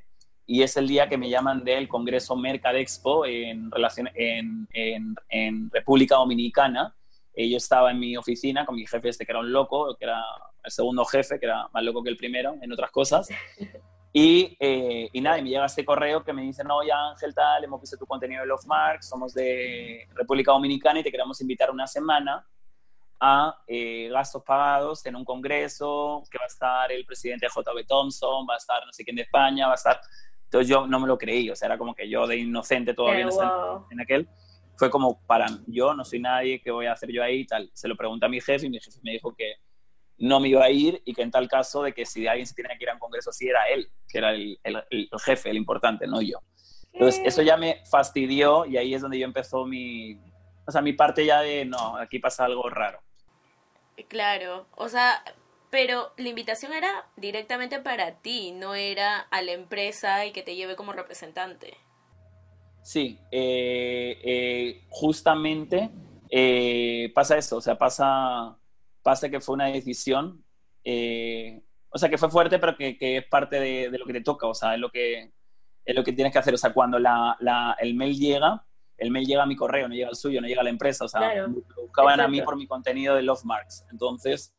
[0.53, 5.71] y es el día que me llaman del Congreso Mercadexpo en, relación, en, en, en
[5.71, 6.95] República Dominicana
[7.33, 10.05] eh, yo estaba en mi oficina con mi jefe este que era un loco, que
[10.05, 10.23] era
[10.63, 13.29] el segundo jefe, que era más loco que el primero en otras cosas.
[14.15, 17.35] Y, eh, y nada, y me llega este correo que me dice, no, ya Ángel,
[17.35, 21.41] tal, hemos visto tu contenido de Love Mark, somos de República Dominicana y te queremos
[21.41, 22.47] invitar una semana
[23.19, 28.47] a eh, gastos pagados en un congreso que va a estar el presidente JB Thompson,
[28.47, 29.99] va a estar no sé quién de España, va a estar...
[30.53, 33.27] Entonces yo no me lo creí, o sea, era como que yo de inocente todavía
[33.91, 34.29] en aquel
[34.77, 37.71] fue como para yo no soy nadie, ¿qué voy a hacer yo ahí y tal?
[37.73, 39.55] Se lo pregunté a mi jefe y mi jefe me dijo que
[40.19, 42.55] no me iba a ir y que en tal caso de que si alguien se
[42.55, 45.57] tiene que ir a un congreso sí era él, que era el, el, jefe, el
[45.57, 46.43] importante, no yo.
[46.93, 50.21] Entonces eso ya me fastidió y ahí es donde yo empezó mi,
[50.67, 53.01] o sea, mi parte ya de, no, aquí pasa algo raro.
[54.09, 55.25] Claro, o sea,
[55.73, 60.55] pero la invitación era directamente para ti, no era a la empresa y que te
[60.55, 61.79] lleve como representante.
[62.83, 65.89] Sí, eh, eh, justamente
[66.29, 68.55] eh, pasa eso, o sea, pasa,
[69.03, 70.45] pasa que fue una decisión,
[70.85, 74.55] o sea, que fue fuerte, pero que, es parte de, lo que te toca, o
[74.55, 75.33] sea, es lo que,
[75.87, 78.63] es lo que tienes que hacer, o sea, cuando la, el mail llega,
[78.99, 81.07] el mail llega a mi correo, no llega al suyo, no llega a la empresa,
[81.07, 81.49] o sea, lo
[81.81, 83.87] buscaban a mí por mi contenido de Love Marks.
[83.91, 84.55] Entonces,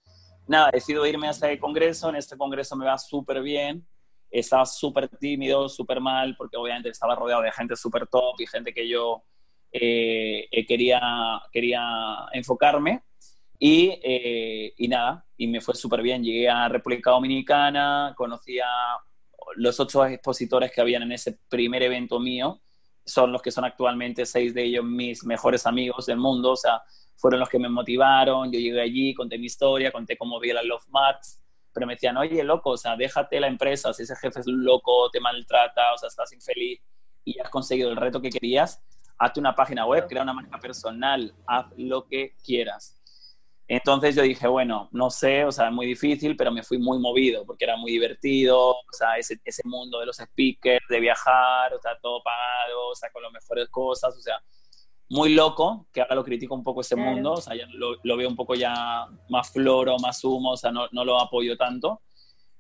[0.47, 3.86] nada, decido irme a este congreso, en este congreso me va súper bien,
[4.29, 8.73] estaba súper tímido, súper mal, porque obviamente estaba rodeado de gente súper top y gente
[8.73, 9.23] que yo
[9.71, 13.03] eh, eh, quería, quería enfocarme.
[13.60, 16.23] Y, eh, y, nada, y me fue súper bien.
[16.23, 18.97] Llegué a República Dominicana, conocí a
[19.56, 22.62] los ocho expositores que habían en ese primer evento mío.
[23.06, 26.52] Son los que son actualmente seis de ellos mis mejores amigos del mundo.
[26.52, 26.82] O sea,
[27.16, 28.52] fueron los que me motivaron.
[28.52, 32.16] Yo llegué allí, conté mi historia, conté cómo vi la Love Max pero me decían,
[32.18, 35.94] oye, loco, o sea, déjate la empresa, si ese jefe es un loco, te maltrata,
[35.94, 36.80] o sea, estás infeliz
[37.26, 38.84] y has conseguido el reto que querías,
[39.18, 43.02] hazte una página web, crea una marca personal, haz lo que quieras.
[43.67, 46.99] Entonces yo dije, bueno, no sé, o sea, es muy difícil, pero me fui muy
[46.99, 51.73] movido porque era muy divertido, o sea, ese, ese mundo de los speakers, de viajar,
[51.73, 54.36] o sea, todo pagado, o sea, con las mejores cosas, o sea,
[55.10, 58.36] muy loco, que ahora lo critico un poco ese mundo, o sea, lo, veo un
[58.36, 62.02] poco ya más floro, más humo, o sea, no, no, lo apoyo tanto,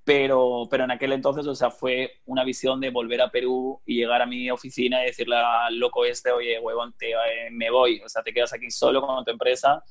[0.03, 3.95] pero, pero en aquel entonces, o sea, fue una visión de volver a Perú y
[3.95, 8.01] llegar a mi oficina y decirle al loco este, oye, huevón, te, eh, me voy,
[8.01, 9.83] o sea, te quedas aquí solo con tu empresa,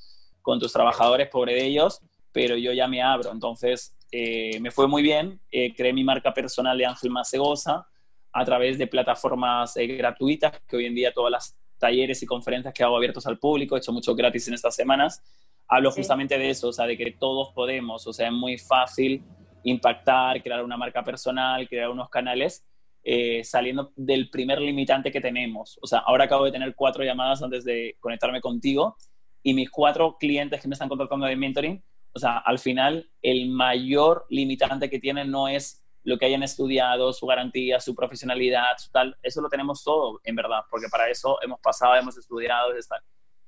[0.43, 2.01] con tus trabajadores, pobre de ellos,
[2.33, 6.35] pero yo ya me abro, entonces eh, me fue muy bien, eh, creé mi marca
[6.35, 7.87] personal de Ángel Macegosa
[8.33, 12.83] a través de plataformas gratuitas que hoy en día todas las talleres y conferencias que
[12.83, 15.23] hago abiertos al público, he hecho mucho gratis en estas semanas,
[15.69, 19.25] hablo justamente de eso, o sea, de que todos podemos, o sea, es muy fácil
[19.65, 22.65] impactar, crear una marca personal, crear unos canales,
[23.05, 25.79] eh, saliendo del primer limitante que tenemos.
[25.83, 28.97] O sea, ahora acabo de tener cuatro llamadas antes de conectarme contigo
[29.43, 31.83] y mis cuatro clientes que me están contactando de mentoring,
[32.15, 37.13] o sea, al final el mayor limitante que tienen no es lo que hayan estudiado,
[37.13, 41.39] su garantía, su profesionalidad, su tal, eso lo tenemos todo, en verdad, porque para eso
[41.43, 42.71] hemos pasado, hemos estudiado,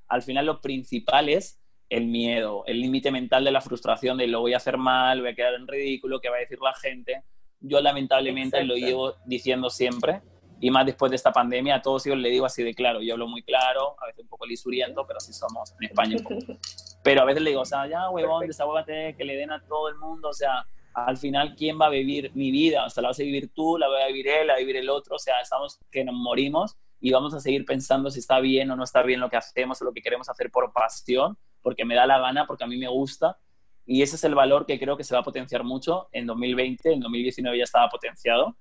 [0.08, 4.40] Al final lo principal es el miedo, el límite mental de la frustración de lo
[4.40, 7.24] voy a hacer mal, voy a quedar en ridículo, qué va a decir la gente.
[7.60, 10.22] Yo lamentablemente lo llevo diciendo siempre,
[10.60, 13.14] y más después de esta pandemia, a todos ellos le digo así de claro, yo
[13.14, 16.16] hablo muy claro, a veces un poco lisuriento, pero así somos en España
[17.02, 19.88] Pero a veces le digo, o sea, ya, huevón, desahógate, que le den a todo
[19.88, 22.86] el mundo, o sea, al final, ¿quién va a vivir mi vida?
[22.86, 24.60] O sea, la vas a vivir tú, la va a vivir él, la va a
[24.60, 28.20] vivir el otro, o sea, estamos que nos morimos y vamos a seguir pensando si
[28.20, 30.72] está bien o no está bien lo que hacemos o lo que queremos hacer por
[30.72, 33.38] pasión, porque me da la gana, porque a mí me gusta.
[33.84, 36.94] Y ese es el valor que creo que se va a potenciar mucho en 2020,
[36.94, 38.56] en 2019 ya estaba potenciado.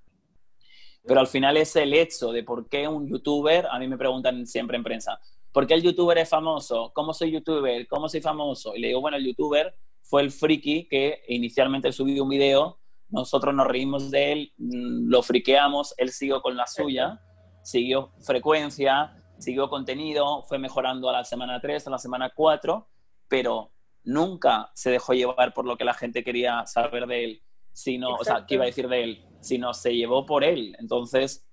[1.06, 4.46] Pero al final es el hecho de por qué un youtuber, a mí me preguntan
[4.48, 5.20] siempre en prensa,
[5.52, 6.92] ¿por qué el youtuber es famoso?
[6.94, 7.88] ¿Cómo soy youtuber?
[7.88, 8.76] ¿Cómo soy famoso?
[8.76, 13.54] Y le digo, bueno, el youtuber fue el friki que inicialmente subió un video, nosotros
[13.54, 17.22] nos reímos de él, mm, lo friqueamos, él siguió con la suya,
[17.62, 22.88] siguió frecuencia, siguió contenido, fue mejorando a la semana 3, a la semana 4,
[23.28, 23.72] pero
[24.04, 28.24] nunca se dejó llevar por lo que la gente quería saber de él, sino, o
[28.24, 29.26] sea, ¿qué iba a decir de él?
[29.44, 30.76] Sino se llevó por él.
[30.80, 31.46] Entonces,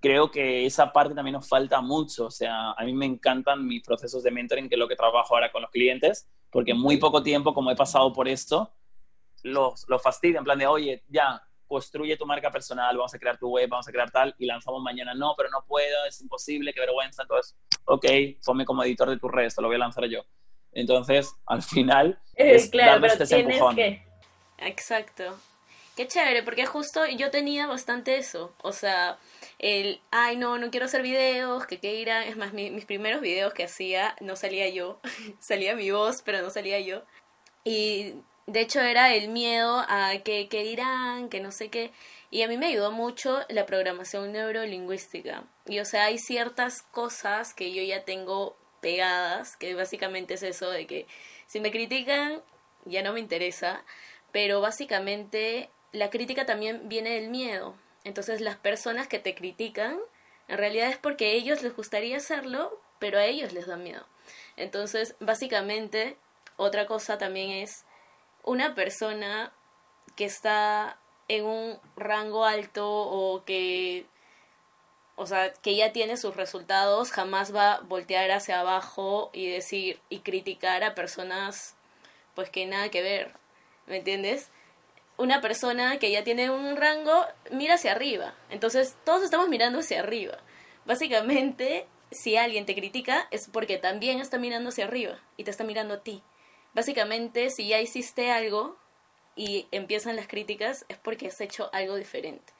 [0.00, 2.26] creo que esa parte también nos falta mucho.
[2.26, 5.34] O sea, a mí me encantan mis procesos de mentoring, que es lo que trabajo
[5.34, 8.72] ahora con los clientes, porque muy poco tiempo, como he pasado por esto,
[9.42, 13.38] los, los fastidio en plan de, oye, ya, construye tu marca personal, vamos a crear
[13.38, 16.72] tu web, vamos a crear tal, y lanzamos mañana, no, pero no puedo, es imposible,
[16.72, 18.04] qué vergüenza, entonces, ok,
[18.44, 20.24] ponme como editor de tu red, lo voy a lanzar yo.
[20.72, 24.02] Entonces, al final, es claro, pero este tienes que...
[24.58, 25.38] Exacto.
[26.00, 29.18] Qué chévere, porque justo yo tenía bastante eso, o sea,
[29.58, 33.52] el, ay, no, no quiero hacer videos, que qué irán, es más, mis primeros videos
[33.52, 34.98] que hacía no salía yo,
[35.40, 37.02] salía mi voz, pero no salía yo.
[37.64, 38.14] Y
[38.46, 41.92] de hecho era el miedo a que, que dirán, que no sé qué.
[42.30, 45.44] Y a mí me ayudó mucho la programación neurolingüística.
[45.66, 50.70] Y o sea, hay ciertas cosas que yo ya tengo pegadas, que básicamente es eso
[50.70, 51.06] de que
[51.46, 52.42] si me critican,
[52.86, 53.84] ya no me interesa,
[54.32, 57.74] pero básicamente la crítica también viene del miedo.
[58.04, 59.98] Entonces las personas que te critican,
[60.48, 64.06] en realidad es porque a ellos les gustaría hacerlo, pero a ellos les da miedo.
[64.56, 66.16] Entonces, básicamente,
[66.56, 67.84] otra cosa también es
[68.42, 69.52] una persona
[70.16, 70.98] que está
[71.28, 74.06] en un rango alto o que
[75.20, 80.00] o sea, que ya tiene sus resultados, jamás va a voltear hacia abajo y decir
[80.08, 81.74] y criticar a personas
[82.34, 83.34] pues que nada que ver,
[83.86, 84.48] ¿me entiendes?
[85.20, 88.34] Una persona que ya tiene un rango mira hacia arriba.
[88.48, 90.38] Entonces, todos estamos mirando hacia arriba.
[90.86, 95.62] Básicamente, si alguien te critica es porque también está mirando hacia arriba y te está
[95.62, 96.22] mirando a ti.
[96.72, 98.76] Básicamente, si ya hiciste algo
[99.36, 102.52] y empiezan las críticas es porque has hecho algo diferente.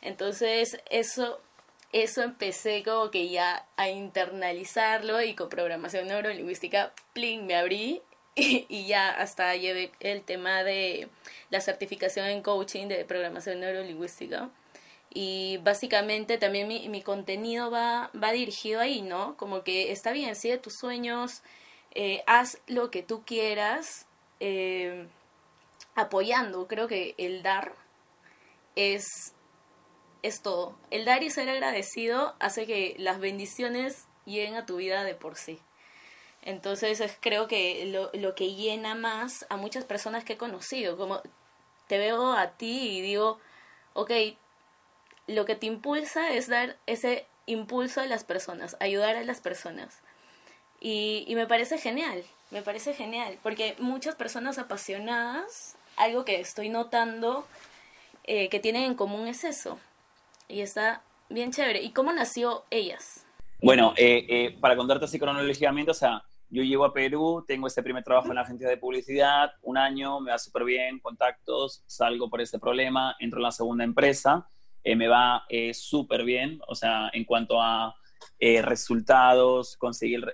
[0.00, 1.40] Entonces, eso
[1.92, 8.00] eso empecé como que ya a internalizarlo y con programación neurolingüística, pling, me abrí
[8.68, 11.08] y, ya hasta llevé el tema de
[11.50, 14.50] la certificación en coaching de programación neurolingüística.
[15.12, 19.36] Y básicamente también mi, contenido va, va dirigido ahí, ¿no?
[19.36, 21.42] Como que está bien, sigue tus sueños,
[21.92, 24.06] eh, haz lo que tú quieras,
[24.38, 25.08] eh,
[25.96, 26.68] apoyando.
[26.68, 27.74] Creo que el dar
[28.76, 29.34] es,
[30.22, 30.78] es todo.
[30.90, 35.36] El dar y ser agradecido hace que las bendiciones lleguen a tu vida de por
[35.36, 35.58] sí.
[36.42, 40.96] Entonces es, creo que lo, lo que llena más a muchas personas que he conocido,
[40.96, 41.20] como
[41.86, 43.38] te veo a ti y digo,
[43.92, 44.10] ok,
[45.26, 50.00] lo que te impulsa es dar ese impulso a las personas, ayudar a las personas.
[50.80, 56.70] Y, y me parece genial, me parece genial, porque muchas personas apasionadas, algo que estoy
[56.70, 57.46] notando
[58.24, 59.78] eh, que tienen en común es eso.
[60.48, 61.82] Y está bien chévere.
[61.82, 63.24] ¿Y cómo nació ellas?
[63.62, 67.82] Bueno, eh, eh, para contarte así cronológicamente, o sea, yo llego a Perú, tengo este
[67.82, 72.28] primer trabajo en la agencia de publicidad, un año, me va súper bien, contactos, salgo
[72.28, 74.48] por este problema, entro en la segunda empresa,
[74.82, 77.94] eh, me va eh, súper bien, o sea, en cuanto a
[78.40, 80.26] eh, resultados, conseguir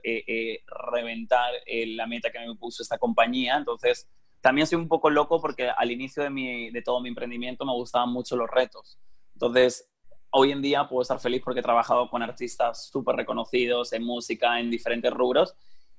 [0.90, 3.57] reventar la meta que me puso esta compañía.
[3.57, 4.09] Entonces,
[4.40, 7.72] también soy un poco loco porque al inicio de, mi, de todo mi emprendimiento me
[7.72, 8.98] gustaban mucho los retos.
[9.35, 9.88] Entonces,
[10.31, 14.59] hoy en día puedo estar feliz porque he trabajado con artistas súper reconocidos en música,
[14.59, 15.55] en diferentes rubros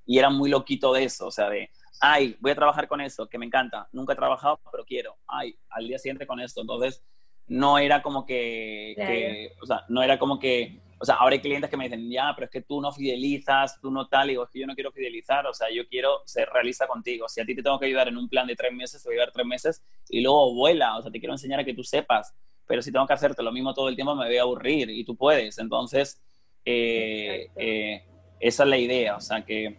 [0.07, 1.69] y era muy loquito de eso, o sea, de,
[2.01, 5.55] ay, voy a trabajar con eso, que me encanta, nunca he trabajado, pero quiero, ay,
[5.69, 7.03] al día siguiente con esto, entonces
[7.45, 11.69] no era como que, o sea, no era como que o sea, ahora hay clientes
[11.69, 14.43] que me dicen, ya, pero es que tú no fidelizas, tú no tal, y digo,
[14.43, 17.29] es que yo no quiero fidelizar, o sea, yo quiero ser realista contigo.
[17.29, 19.17] Si a ti te tengo que ayudar en un plan de tres meses, te voy
[19.17, 21.83] a ayudar tres meses y luego vuela, o sea, te quiero enseñar a que tú
[21.83, 22.33] sepas,
[22.65, 25.03] pero si tengo que hacerte lo mismo todo el tiempo, me voy a aburrir y
[25.03, 25.59] tú puedes.
[25.59, 26.19] Entonces,
[26.65, 28.03] eh, eh,
[28.39, 29.77] esa es la idea, o sea, que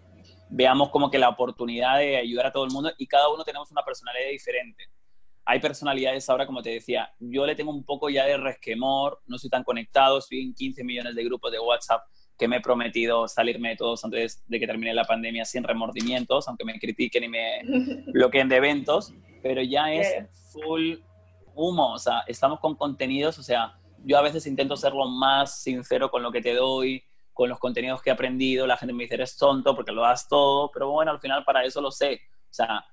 [0.50, 3.70] veamos como que la oportunidad de ayudar a todo el mundo y cada uno tenemos
[3.70, 4.84] una personalidad diferente.
[5.44, 9.38] Hay personalidades ahora, como te decía, yo le tengo un poco ya de resquemor, no
[9.38, 12.02] soy tan conectado, estoy en 15 millones de grupos de WhatsApp
[12.38, 16.46] que me he prometido salirme de todos antes de que termine la pandemia sin remordimientos,
[16.46, 17.62] aunque me critiquen y me
[18.12, 20.98] bloqueen de eventos, pero ya es full
[21.54, 25.60] humo, o sea, estamos con contenidos, o sea, yo a veces intento ser lo más
[25.60, 27.02] sincero con lo que te doy,
[27.38, 30.26] con los contenidos que he aprendido, la gente me dice, eres tonto porque lo das
[30.26, 32.20] todo, pero bueno, al final para eso lo sé.
[32.50, 32.84] O sea,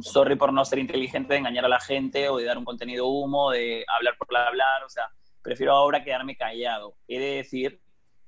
[0.00, 3.06] sorry por no ser inteligente, de engañar a la gente o de dar un contenido
[3.08, 5.10] humo, de hablar por hablar, o sea,
[5.42, 6.96] prefiero ahora quedarme callado.
[7.06, 7.82] He de decir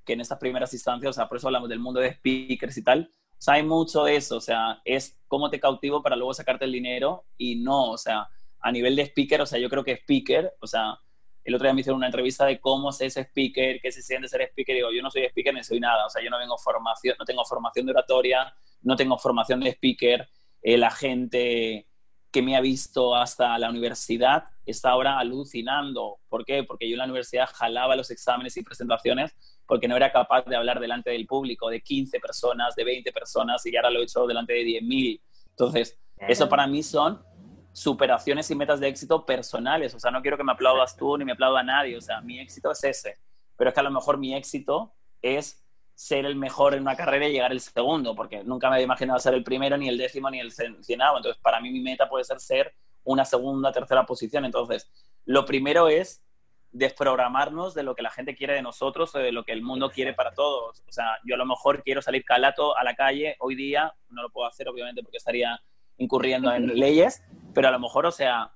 [0.05, 2.85] que en estas primeras instancias, o sea, por eso hablamos del mundo de speakers y
[2.85, 6.35] tal, o sea, hay mucho de eso, o sea, es cómo te cautivo para luego
[6.35, 8.29] sacarte el dinero y no, o sea,
[8.61, 10.99] a nivel de speaker, o sea, yo creo que speaker, o sea,
[11.45, 14.29] el otro día me hicieron una entrevista de cómo es ese speaker, qué se siente
[14.29, 16.39] ser speaker, y digo, yo no soy speaker ni soy nada, o sea, yo no
[16.39, 20.29] vengo formación, no tengo formación de oratoria, no tengo formación de speaker,
[20.63, 21.89] eh, la gente
[22.33, 26.19] que me ha visto hasta la universidad está ahora alucinando.
[26.29, 26.65] ¿Por qué?
[26.65, 29.35] Porque yo en la universidad jalaba los exámenes y presentaciones
[29.67, 33.65] porque no era capaz de hablar delante del público, de 15 personas, de 20 personas,
[33.67, 35.21] y ahora lo he hecho delante de 10.000.
[35.51, 37.23] Entonces, eso para mí son
[37.73, 39.95] superaciones y metas de éxito personales.
[39.95, 41.97] O sea, no quiero que me aplaudas tú ni me aplauda nadie.
[41.97, 43.19] O sea, mi éxito es ese.
[43.57, 45.63] Pero es que a lo mejor mi éxito es
[45.95, 49.19] ser el mejor en una carrera y llegar el segundo, porque nunca me había imaginado
[49.19, 51.19] ser el primero, ni el décimo, ni el cienavo.
[51.19, 54.45] Entonces, para mí mi meta puede ser ser una segunda, tercera posición.
[54.45, 54.91] Entonces,
[55.25, 56.23] lo primero es
[56.73, 59.91] desprogramarnos de lo que la gente quiere de nosotros o de lo que el mundo
[59.91, 60.83] quiere para todos.
[60.89, 64.23] O sea, yo a lo mejor quiero salir calato a la calle hoy día, no
[64.23, 65.61] lo puedo hacer obviamente porque estaría
[65.99, 67.23] incurriendo en leyes,
[67.55, 68.53] pero a lo mejor, o sea,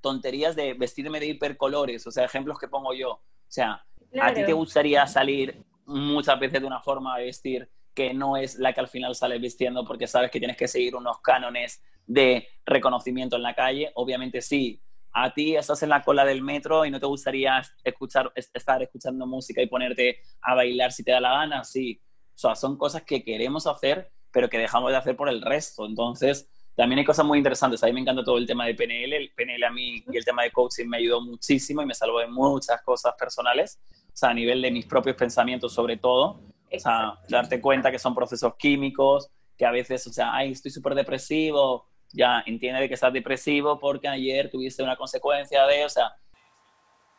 [0.00, 3.10] tonterías de vestirme de hipercolores, o sea, ejemplos que pongo yo.
[3.12, 3.84] O sea,
[4.20, 8.58] ¿a ti te gustaría salir muchas veces de una forma de vestir que no es
[8.58, 12.48] la que al final sales vistiendo porque sabes que tienes que seguir unos cánones de
[12.64, 13.92] reconocimiento en la calle.
[13.94, 18.32] Obviamente sí, a ti estás en la cola del metro y no te gustaría escuchar,
[18.34, 22.00] estar escuchando música y ponerte a bailar si te da la gana, sí.
[22.34, 25.84] O sea, son cosas que queremos hacer, pero que dejamos de hacer por el resto.
[25.84, 27.82] Entonces, también hay cosas muy interesantes.
[27.82, 29.12] A mí me encanta todo el tema de PNL.
[29.12, 32.20] El PNL a mí y el tema de coaching me ayudó muchísimo y me salvó
[32.20, 33.78] de muchas cosas personales.
[34.08, 37.98] O sea, a nivel de mis propios pensamientos sobre todo, o sea, darte cuenta que
[37.98, 42.94] son procesos químicos, que a veces, o sea, ay, estoy súper depresivo, ya entiende que
[42.94, 46.16] estás depresivo porque ayer tuviste una consecuencia de, o sea...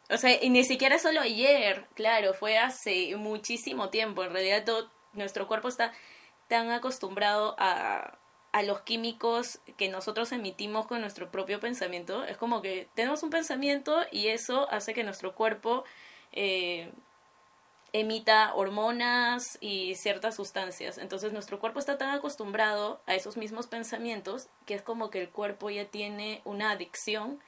[0.09, 4.91] O sea, y ni siquiera solo ayer, claro, fue hace muchísimo tiempo, en realidad todo,
[5.13, 5.93] nuestro cuerpo está
[6.47, 8.19] tan acostumbrado a,
[8.53, 13.31] a los químicos que nosotros emitimos con nuestro propio pensamiento, es como que tenemos un
[13.31, 15.83] pensamiento y eso hace que nuestro cuerpo
[16.31, 16.91] eh,
[17.93, 20.99] emita hormonas y ciertas sustancias.
[20.99, 25.29] Entonces nuestro cuerpo está tan acostumbrado a esos mismos pensamientos que es como que el
[25.29, 27.39] cuerpo ya tiene una adicción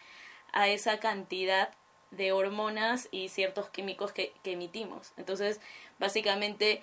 [0.54, 1.70] a esa cantidad
[2.10, 5.14] de hormonas y ciertos químicos que, que emitimos.
[5.18, 5.62] Entonces,
[6.00, 6.82] básicamente,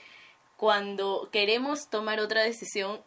[0.57, 3.01] cuando queremos tomar otra decisión,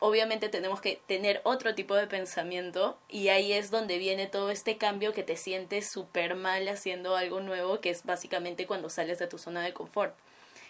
[0.00, 4.76] obviamente tenemos que tener otro tipo de pensamiento y ahí es donde viene todo este
[4.76, 9.26] cambio que te sientes súper mal haciendo algo nuevo, que es básicamente cuando sales de
[9.26, 10.14] tu zona de confort.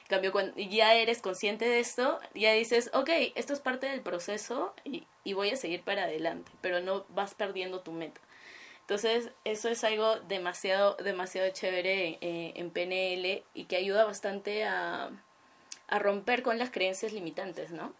[0.03, 4.03] En cambio, cuando ya eres consciente de esto, ya dices, ok, esto es parte del
[4.03, 8.21] proceso y, y voy a seguir para adelante, pero no vas perdiendo tu meta.
[8.83, 15.11] Entonces, eso es algo demasiado, demasiado chévere eh, en PNL y que ayuda bastante a,
[15.89, 17.93] a romper con las creencias limitantes, ¿no?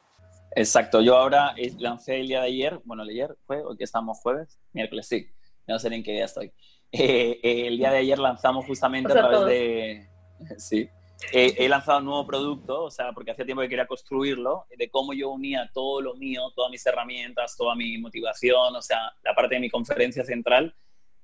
[0.57, 4.19] Exacto, yo ahora lancé el día de ayer, bueno, el ayer fue, hoy que estamos
[4.21, 5.27] jueves, miércoles, sí,
[5.67, 6.51] no sé en qué día estoy.
[6.93, 10.09] Eh, eh, el día de ayer lanzamos justamente a través de...
[10.57, 10.89] Sí,
[11.33, 15.13] he lanzado un nuevo producto, o sea, porque hacía tiempo que quería construirlo, de cómo
[15.13, 19.57] yo unía todo lo mío, todas mis herramientas, toda mi motivación, o sea, la parte
[19.57, 20.75] de mi conferencia central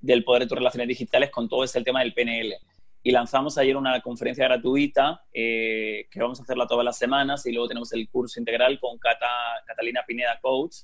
[0.01, 2.59] del poder de tus relaciones digitales con todo ese tema del PNL
[3.03, 7.53] y lanzamos ayer una conferencia gratuita eh, que vamos a hacerla todas las semanas y
[7.53, 10.77] luego tenemos el curso integral con Catalina Pineda Coach,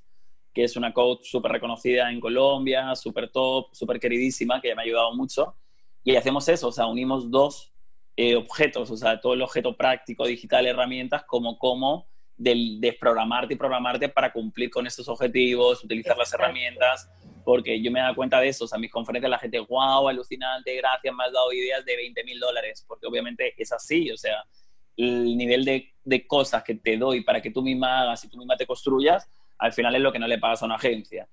[0.52, 4.84] que es una coach súper reconocida en Colombia, súper top, súper queridísima, que me ha
[4.84, 5.54] ayudado mucho.
[6.02, 7.72] Y hacemos eso, o sea, unimos dos
[8.16, 13.56] eh, objetos, o sea, todo el objeto práctico, digital, herramientas, como cómo del desprogramarte y
[13.56, 17.08] programarte para cumplir con estos objetivos, utilizar las herramientas,
[17.48, 20.76] porque yo me dado cuenta de eso, o sea, mis conferencias la gente, wow, alucinante,
[20.76, 24.44] gracias, me has dado ideas de 20 mil dólares, porque obviamente es así, o sea,
[24.98, 28.36] el nivel de, de, cosas que te doy para que tú misma hagas y tú
[28.36, 31.26] misma te construyas, al final es lo que no le pagas a una agencia.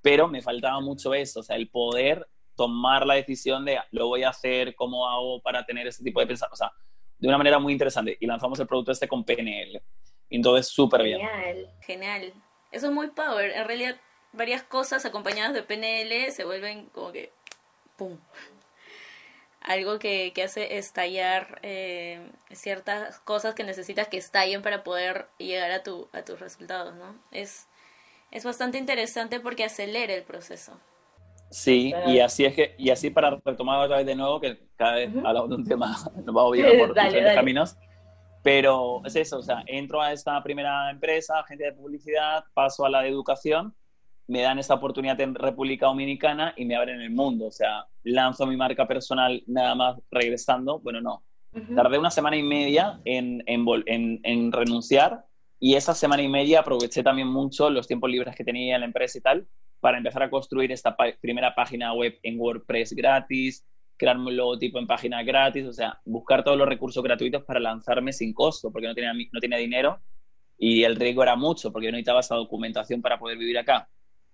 [0.00, 4.24] Pero me faltaba mucho eso, o sea, el poder tomar la decisión de lo voy
[4.24, 6.72] a hacer, cómo hago para tener ese tipo de pensamiento, o sea,
[7.20, 8.16] de una manera muy interesante.
[8.18, 9.80] Y lanzamos el producto este con PNL.
[10.28, 11.20] Entonces, súper bien.
[11.20, 12.34] Genial, genial.
[12.72, 13.52] Eso es muy power.
[13.52, 13.94] En realidad,
[14.32, 17.32] varias cosas acompañadas de PNL se vuelven como que,
[17.96, 18.18] ¡pum!
[19.60, 22.20] Algo que, que hace estallar eh,
[22.50, 27.14] ciertas cosas que necesitas que estallen para poder llegar a, tu, a tus resultados, ¿no?
[27.30, 27.68] Es,
[28.32, 30.80] es bastante interesante porque acelera el proceso.
[31.52, 34.94] Sí, y así es que, y así para retomar otra vez de nuevo, que cada
[34.94, 37.76] vez hablamos de un tema, nos vamos bien por diferentes caminos,
[38.42, 42.90] pero es eso, o sea, entro a esta primera empresa, agencia de publicidad, paso a
[42.90, 43.74] la de educación,
[44.26, 48.46] me dan esta oportunidad en República Dominicana y me abren el mundo, o sea, lanzo
[48.46, 51.24] mi marca personal nada más regresando, bueno, no,
[51.74, 55.24] tardé una semana y media en, en, en, en renunciar
[55.60, 58.86] y esa semana y media aproveché también mucho los tiempos libres que tenía en la
[58.86, 59.46] empresa y tal,
[59.80, 63.66] para empezar a construir esta primera página web en WordPress gratis,
[63.96, 68.12] crearme un logotipo en página gratis, o sea, buscar todos los recursos gratuitos para lanzarme
[68.12, 70.00] sin costo, porque no tenía, no tenía dinero
[70.58, 73.88] y el riesgo era mucho, porque yo necesitaba esa documentación para poder vivir acá.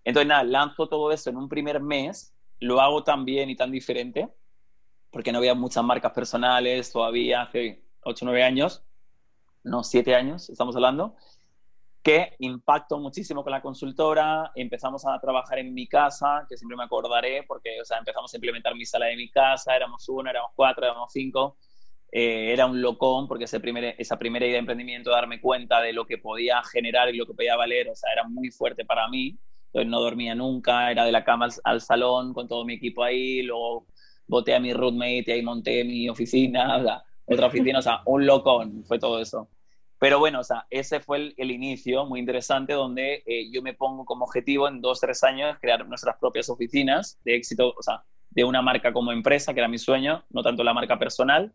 [0.05, 3.71] Entonces, nada, lanzo todo eso en un primer mes, lo hago tan bien y tan
[3.71, 4.29] diferente,
[5.11, 8.85] porque no había muchas marcas personales todavía hace 8 o 9 años,
[9.65, 11.17] no, 7 años, estamos hablando,
[12.03, 16.85] que impactó muchísimo con la consultora, empezamos a trabajar en mi casa, que siempre me
[16.85, 20.53] acordaré, porque o sea, empezamos a implementar mi sala de mi casa, éramos uno, éramos
[20.55, 21.57] cuatro, éramos cinco,
[22.11, 25.93] eh, era un locón, porque ese primer, esa primera idea de emprendimiento, darme cuenta de
[25.93, 29.09] lo que podía generar y lo que podía valer, o sea, era muy fuerte para
[29.09, 29.37] mí,
[29.69, 33.03] entonces no dormía nunca, era de la cama al, al salón con todo mi equipo
[33.03, 33.87] ahí, luego
[34.27, 36.77] boté a mi roommate y ahí monté mi oficina,
[37.27, 39.49] o otra oficina, o sea, un locón, fue todo eso.
[39.99, 44.05] Pero bueno, o sea, ese fue el, inicio muy interesante donde eh, yo me pongo
[44.05, 48.45] como objetivo en dos, tres años crear nuestras propias oficinas de éxito, o sea, de
[48.45, 51.53] una marca como empresa, que era mi sueño, no tanto la marca personal.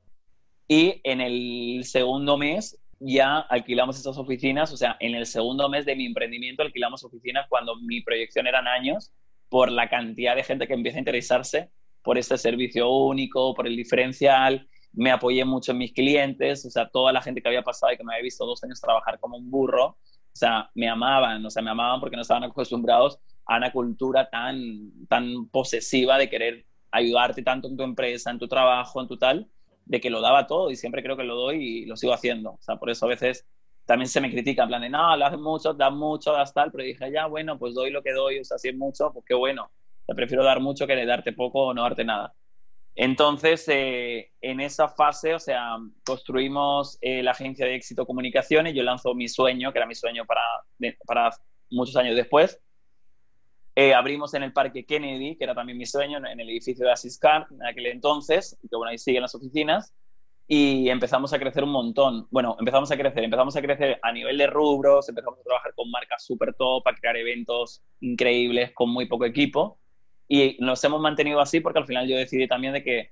[0.68, 5.86] Y en el segundo mes ya alquilamos esas oficinas, o sea, en el segundo mes
[5.86, 9.12] de mi emprendimiento alquilamos oficinas cuando mi proyección eran años
[9.49, 11.70] por la cantidad de gente que empieza a interesarse
[12.01, 16.88] por este servicio único, por el diferencial, me apoyé mucho en mis clientes, o sea,
[16.88, 19.38] toda la gente que había pasado y que me había visto dos años trabajar como
[19.38, 23.58] un burro, o sea, me amaban, o sea, me amaban porque no estaban acostumbrados a
[23.58, 29.01] una cultura tan, tan posesiva de querer ayudarte tanto en tu empresa, en tu trabajo,
[29.01, 29.47] en tu tal,
[29.86, 32.52] de que lo daba todo y siempre creo que lo doy y lo sigo haciendo.
[32.52, 33.46] O sea, por eso a veces
[33.86, 36.72] también se me critica, en plan de, no, lo haces mucho, das mucho, das tal,
[36.72, 39.26] pero dije, ya, bueno, pues doy lo que doy, o sea, si es mucho, pues
[39.28, 39.72] qué bueno.
[40.08, 42.34] Te prefiero dar mucho que darte poco o no darte nada.
[42.96, 48.84] Entonces, eh, en esa fase, o sea, construimos eh, la agencia de éxito comunicaciones, yo
[48.84, 50.42] lanzo mi sueño, que era mi sueño para,
[51.06, 51.32] para
[51.72, 52.60] muchos años después.
[53.76, 56.91] Eh, abrimos en el Parque Kennedy, que era también mi sueño, en el edificio de
[56.91, 59.93] Asiscar en aquel entonces, que bueno, ahí siguen las oficinas,
[60.47, 62.28] y empezamos a crecer un montón.
[62.30, 65.89] Bueno, empezamos a crecer, empezamos a crecer a nivel de rubros, empezamos a trabajar con
[65.89, 69.80] marcas súper top, a crear eventos increíbles con muy poco equipo
[70.28, 73.11] y nos hemos mantenido así porque al final yo decidí también de que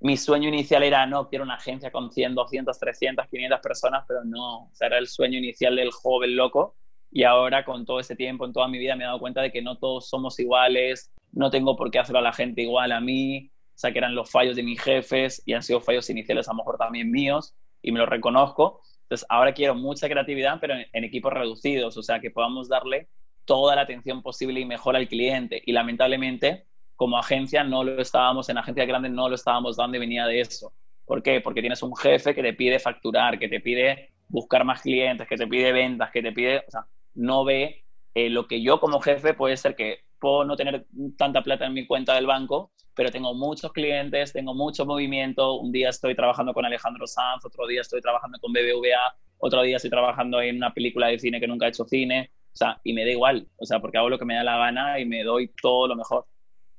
[0.00, 4.24] mi sueño inicial era, no, quiero una agencia con 100, 200, 300, 500 personas, pero
[4.24, 6.76] no, o era el sueño inicial del joven loco.
[7.16, 9.50] Y ahora con todo ese tiempo, en toda mi vida, me he dado cuenta de
[9.50, 13.00] que no todos somos iguales, no tengo por qué hacerlo a la gente igual a
[13.00, 16.46] mí, o sea, que eran los fallos de mis jefes y han sido fallos iniciales
[16.46, 18.82] a lo mejor también míos y me lo reconozco.
[19.04, 23.08] Entonces, ahora quiero mucha creatividad, pero en, en equipos reducidos, o sea, que podamos darle
[23.46, 25.62] toda la atención posible y mejor al cliente.
[25.64, 30.00] Y lamentablemente, como agencia, no lo estábamos, en agencias grandes no lo estábamos dando y
[30.00, 30.74] venía de eso.
[31.06, 31.40] ¿Por qué?
[31.40, 35.36] Porque tienes un jefe que te pide facturar, que te pide buscar más clientes, que
[35.38, 36.84] te pide ventas, que te pide, o sea,
[37.16, 40.86] no ve eh, lo que yo como jefe puede ser que puedo no tener
[41.18, 45.54] tanta plata en mi cuenta del banco, pero tengo muchos clientes, tengo mucho movimiento.
[45.54, 49.76] Un día estoy trabajando con Alejandro Sanz, otro día estoy trabajando con BBVA, otro día
[49.76, 52.30] estoy trabajando en una película de cine que nunca he hecho cine.
[52.54, 54.56] O sea, y me da igual, o sea, porque hago lo que me da la
[54.56, 56.24] gana y me doy todo lo mejor.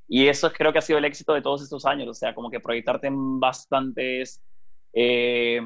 [0.07, 2.49] Y eso creo que ha sido el éxito de todos estos años, o sea, como
[2.49, 4.41] que proyectarte en bastantes,
[4.93, 5.61] eh,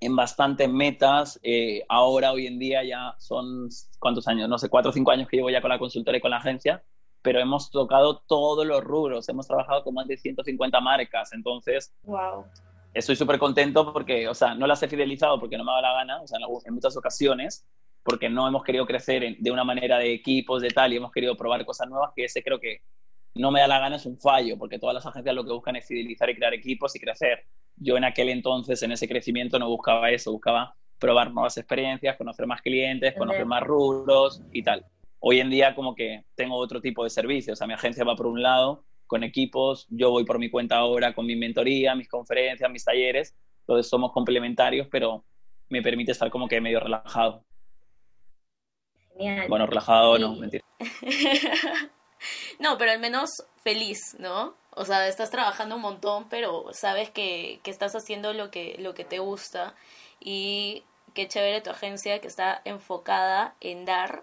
[0.00, 1.38] en bastantes metas.
[1.42, 3.68] Eh, ahora, hoy en día, ya son,
[3.98, 4.48] ¿cuántos años?
[4.48, 6.38] No sé, cuatro o cinco años que llevo ya con la consultora y con la
[6.38, 6.82] agencia,
[7.22, 11.94] pero hemos tocado todos los rubros, hemos trabajado con más de 150 marcas, entonces...
[12.02, 12.46] Wow.
[12.94, 15.92] Estoy súper contento porque, o sea, no las he fidelizado porque no me da la
[15.92, 17.66] gana, o sea, en muchas ocasiones,
[18.02, 21.36] porque no hemos querido crecer de una manera de equipos, de tal, y hemos querido
[21.36, 22.80] probar cosas nuevas, que ese creo que
[23.34, 25.76] no me da la gana, es un fallo, porque todas las agencias lo que buscan
[25.76, 27.44] es fidelizar y crear equipos y crecer.
[27.76, 32.46] Yo en aquel entonces, en ese crecimiento, no buscaba eso, buscaba probar nuevas experiencias, conocer
[32.46, 34.84] más clientes, conocer más rubros y tal.
[35.20, 38.16] Hoy en día como que tengo otro tipo de servicios, o sea, mi agencia va
[38.16, 42.08] por un lado con equipos, yo voy por mi cuenta ahora con mi mentoría, mis
[42.08, 45.24] conferencias, mis talleres, entonces somos complementarios, pero
[45.68, 47.44] me permite estar como que medio relajado.
[49.48, 50.64] Bueno, relajado no, mentira.
[52.58, 53.30] no, pero al menos
[53.62, 54.54] feliz, ¿no?
[54.70, 58.94] O sea, estás trabajando un montón, pero sabes que, que estás haciendo lo que, lo
[58.94, 59.74] que te gusta.
[60.20, 60.84] Y
[61.14, 64.22] qué chévere tu agencia que está enfocada en dar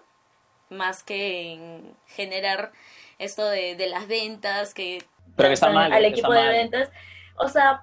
[0.70, 2.72] más que en generar
[3.18, 5.04] esto de, de las ventas que
[5.36, 6.90] pero que está mal, al equipo de ventas.
[7.36, 7.82] O sea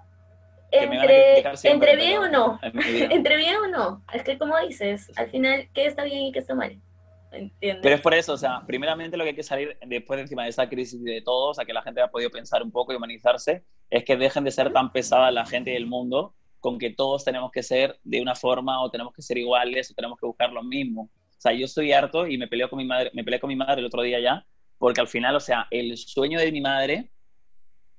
[0.72, 5.70] entre, entre bien o no entre bien o no es que como dices al final
[5.74, 6.76] qué está bien y qué está mal
[7.82, 10.44] pero es por eso, o sea, primeramente lo que hay que salir después de encima
[10.44, 12.96] de esa crisis de todos, sea, que la gente ha podido pensar un poco y
[12.96, 16.92] humanizarse, es que dejen de ser tan pesada la gente y el mundo con que
[16.92, 20.26] todos tenemos que ser de una forma o tenemos que ser iguales o tenemos que
[20.26, 21.10] buscar lo mismo.
[21.14, 23.56] O sea, yo estoy harto y me peleé con mi madre, me peleé con mi
[23.56, 24.46] madre el otro día ya,
[24.78, 27.12] porque al final, o sea, el sueño de mi madre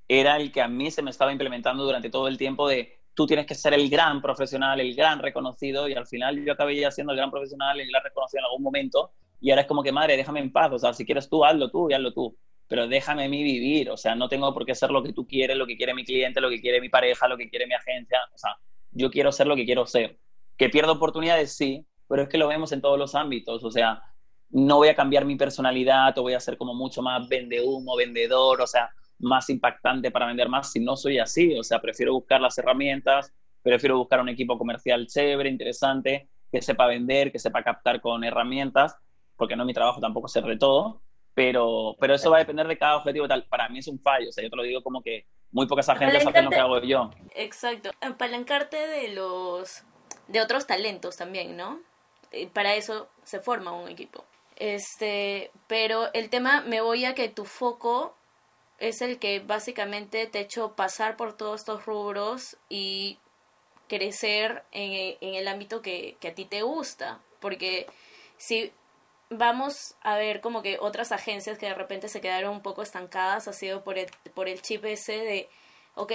[0.08, 3.26] era el que a mí se me estaba implementando durante todo el tiempo de tú
[3.26, 6.90] tienes que ser el gran profesional, el gran reconocido, y al final yo acabé ya
[6.90, 9.12] siendo el gran profesional, el gran reconocido en algún momento,
[9.44, 11.70] y ahora es como que, madre, déjame en paz, o sea, si quieres tú, hazlo
[11.70, 12.34] tú y hazlo tú,
[12.66, 15.26] pero déjame a mí vivir, o sea, no tengo por qué ser lo que tú
[15.26, 17.74] quieres, lo que quiere mi cliente, lo que quiere mi pareja, lo que quiere mi
[17.74, 18.56] agencia, o sea,
[18.92, 20.18] yo quiero ser lo que quiero ser.
[20.56, 24.02] Que pierdo oportunidades, sí, pero es que lo vemos en todos los ámbitos, o sea,
[24.48, 27.96] no voy a cambiar mi personalidad o voy a ser como mucho más vende humo,
[27.96, 28.88] vendedor, o sea,
[29.18, 31.58] más impactante para vender más si no soy así.
[31.58, 36.86] O sea, prefiero buscar las herramientas, prefiero buscar un equipo comercial chévere, interesante, que sepa
[36.86, 38.96] vender, que sepa captar con herramientas,
[39.36, 41.02] porque no mi trabajo tampoco ser de todo,
[41.34, 43.44] pero, pero eso va a depender de cada objetivo tal.
[43.44, 45.88] Para mí es un fallo, o sea, yo te lo digo como que muy pocas
[45.88, 47.10] agencias hacen lo que hago yo.
[47.34, 49.84] Exacto, apalancarte de los
[50.28, 51.80] de otros talentos también, ¿no?
[52.52, 54.24] Para eso se forma un equipo.
[54.56, 58.14] Este, pero el tema me voy a que tu foco
[58.78, 63.18] es el que básicamente te ha hecho pasar por todos estos rubros y
[63.88, 67.20] crecer en, en el ámbito que, que, a ti te gusta.
[67.40, 67.86] Porque
[68.36, 68.72] si
[69.30, 73.48] vamos a ver como que otras agencias que de repente se quedaron un poco estancadas
[73.48, 75.48] ha sido por el, por el chip ese de,
[75.94, 76.12] ok,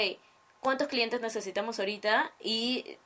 [0.60, 2.32] ¿cuántos clientes necesitamos ahorita?
[2.40, 2.98] Y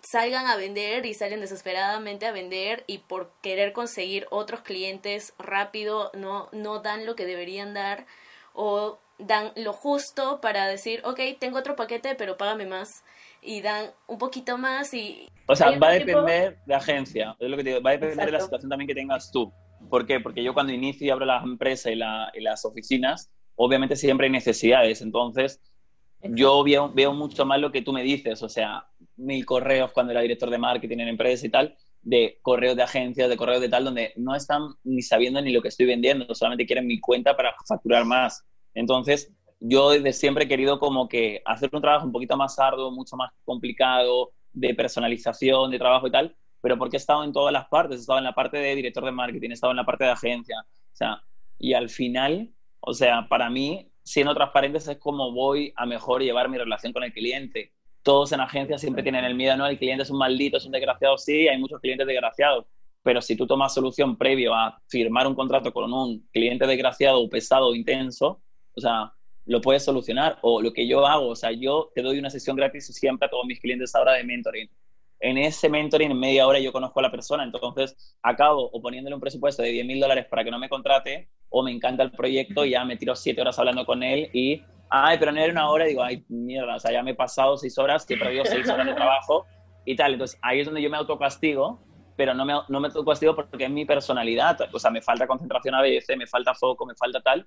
[0.00, 6.10] salgan a vender y salen desesperadamente a vender y por querer conseguir otros clientes rápido
[6.14, 8.06] no, no dan lo que deberían dar
[8.52, 13.02] o dan lo justo para decir, ok, tengo otro paquete, pero págame más.
[13.42, 15.28] Y dan un poquito más y...
[15.46, 18.26] O sea, va a depender de agencia, es lo que te digo, va a depender
[18.26, 19.52] de la situación también que tengas tú.
[19.88, 20.20] ¿Por qué?
[20.20, 24.26] Porque yo cuando inicio y abro la empresa y, la, y las oficinas, obviamente siempre
[24.26, 25.00] hay necesidades.
[25.00, 25.60] Entonces,
[26.22, 30.12] yo veo, veo mucho más lo que tú me dices, o sea, mil correos cuando
[30.12, 33.68] era director de marketing en empresas y tal, de correos de agencias, de correos de
[33.68, 37.36] tal, donde no están ni sabiendo ni lo que estoy vendiendo, solamente quieren mi cuenta
[37.36, 38.44] para facturar más.
[38.78, 42.92] Entonces, yo desde siempre he querido como que hacer un trabajo un poquito más arduo,
[42.92, 47.52] mucho más complicado, de personalización, de trabajo y tal, pero porque he estado en todas
[47.52, 49.84] las partes, he estado en la parte de director de marketing, he estado en la
[49.84, 51.20] parte de agencia, o sea,
[51.58, 56.48] y al final, o sea, para mí, siendo transparentes, es como voy a mejor llevar
[56.48, 57.72] mi relación con el cliente.
[58.04, 59.66] Todos en agencia siempre tienen el miedo, ¿no?
[59.66, 62.66] El cliente es un maldito, es un desgraciado, sí, hay muchos clientes desgraciados,
[63.02, 67.74] pero si tú tomas solución previo a firmar un contrato con un cliente desgraciado pesado
[67.74, 68.40] intenso,
[68.78, 69.12] o sea,
[69.44, 70.38] lo puedes solucionar.
[70.42, 73.30] O lo que yo hago, o sea, yo te doy una sesión gratis siempre a
[73.30, 74.70] todos mis clientes ahora de mentoring.
[75.20, 79.16] En ese mentoring, en media hora, yo conozco a la persona, entonces acabo o poniéndole
[79.16, 82.10] un presupuesto de 10 mil dólares para que no me contrate, o me encanta el
[82.10, 85.52] proyecto y ya me tiro siete horas hablando con él y, ay, pero no era
[85.52, 88.18] una hora, digo, ay, mierda, o sea, ya me he pasado seis horas, que he
[88.18, 89.46] perdido seis horas de trabajo
[89.84, 90.12] y tal.
[90.12, 91.80] Entonces ahí es donde yo me autocastigo,
[92.16, 95.74] pero no me, no me autocastigo porque es mi personalidad, o sea, me falta concentración
[95.74, 97.46] a veces, me falta foco, me falta tal,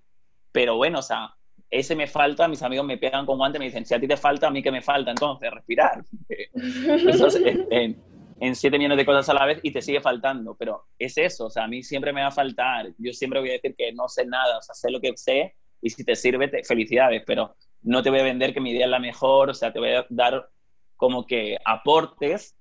[0.51, 1.33] pero bueno, o sea,
[1.69, 4.17] ese me falta, mis amigos me pegan con guante, me dicen, si a ti te
[4.17, 6.03] falta, a mí que me falta, entonces, respirar.
[8.39, 11.45] en, siete millones de cosas a la vez y te sigue faltando, pero es eso,
[11.45, 13.93] o sea, a mí siempre me va a faltar, yo siempre voy a decir que
[13.93, 17.23] no sé nada, o sea, sé lo que sé y si te sirve, te, felicidades,
[17.25, 19.79] pero no te voy a vender que mi idea es la mejor, o sea, te
[19.79, 20.49] voy a dar
[20.97, 22.55] como que aportes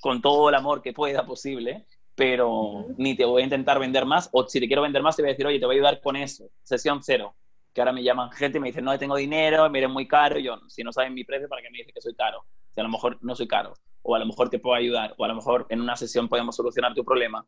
[0.00, 4.28] con todo el amor que pueda posible, pero ni te voy a intentar vender más,
[4.32, 6.00] o si te quiero vender más, te voy a decir, oye, te voy a ayudar
[6.00, 7.36] con eso, sesión cero,
[7.74, 10.38] que ahora me llaman gente y me dicen, no tengo dinero, me muy caro.
[10.38, 12.42] yo, si no saben mi precio, ¿para qué me dicen que soy caro?
[12.70, 15.24] Si a lo mejor no soy caro, o a lo mejor te puedo ayudar, o
[15.26, 17.46] a lo mejor en una sesión podemos solucionar tu problema.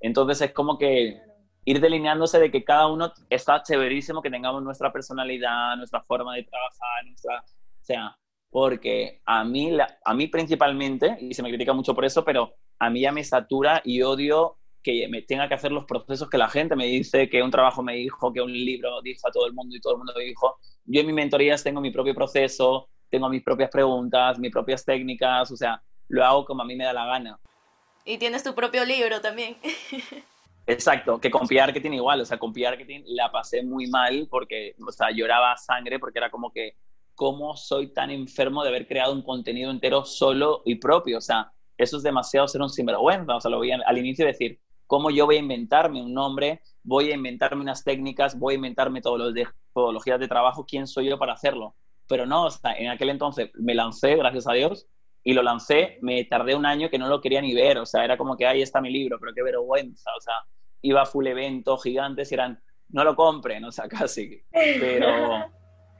[0.00, 1.20] Entonces es como que
[1.64, 6.42] ir delineándose de que cada uno está chéverísimo, que tengamos nuestra personalidad, nuestra forma de
[6.42, 7.40] trabajar, nuestra...
[7.40, 8.16] O sea,
[8.50, 12.90] porque a mí, a mí principalmente, y se me critica mucho por eso, pero a
[12.90, 16.48] mí ya me satura y odio que me tenga que hacer los procesos que la
[16.48, 19.52] gente me dice, que un trabajo me dijo, que un libro dijo a todo el
[19.52, 20.58] mundo y todo el mundo me dijo.
[20.84, 25.50] Yo en mis mentorías tengo mi propio proceso, tengo mis propias preguntas, mis propias técnicas,
[25.50, 27.38] o sea, lo hago como a mí me da la gana.
[28.04, 29.56] Y tienes tu propio libro también.
[30.66, 34.74] Exacto, que con que tiene igual, o sea, con tiene la pasé muy mal porque,
[34.86, 36.76] o sea, lloraba sangre porque era como que,
[37.18, 41.18] ¿cómo soy tan enfermo de haber creado un contenido entero solo y propio?
[41.18, 44.60] O sea, eso es demasiado ser un sinvergüenza, o sea, lo voy al inicio decir,
[44.86, 49.00] cómo yo voy a inventarme un nombre, voy a inventarme unas técnicas, voy a inventarme
[49.00, 51.74] metodologías de trabajo, quién soy yo para hacerlo.
[52.06, 54.86] Pero no, o sea, en aquel entonces me lancé, gracias a Dios,
[55.24, 58.04] y lo lancé, me tardé un año que no lo quería ni ver, o sea,
[58.04, 60.34] era como que ahí está mi libro, pero qué vergüenza, o sea,
[60.82, 65.50] iba a full eventos gigantes y eran, no lo compren, o sea, casi, pero,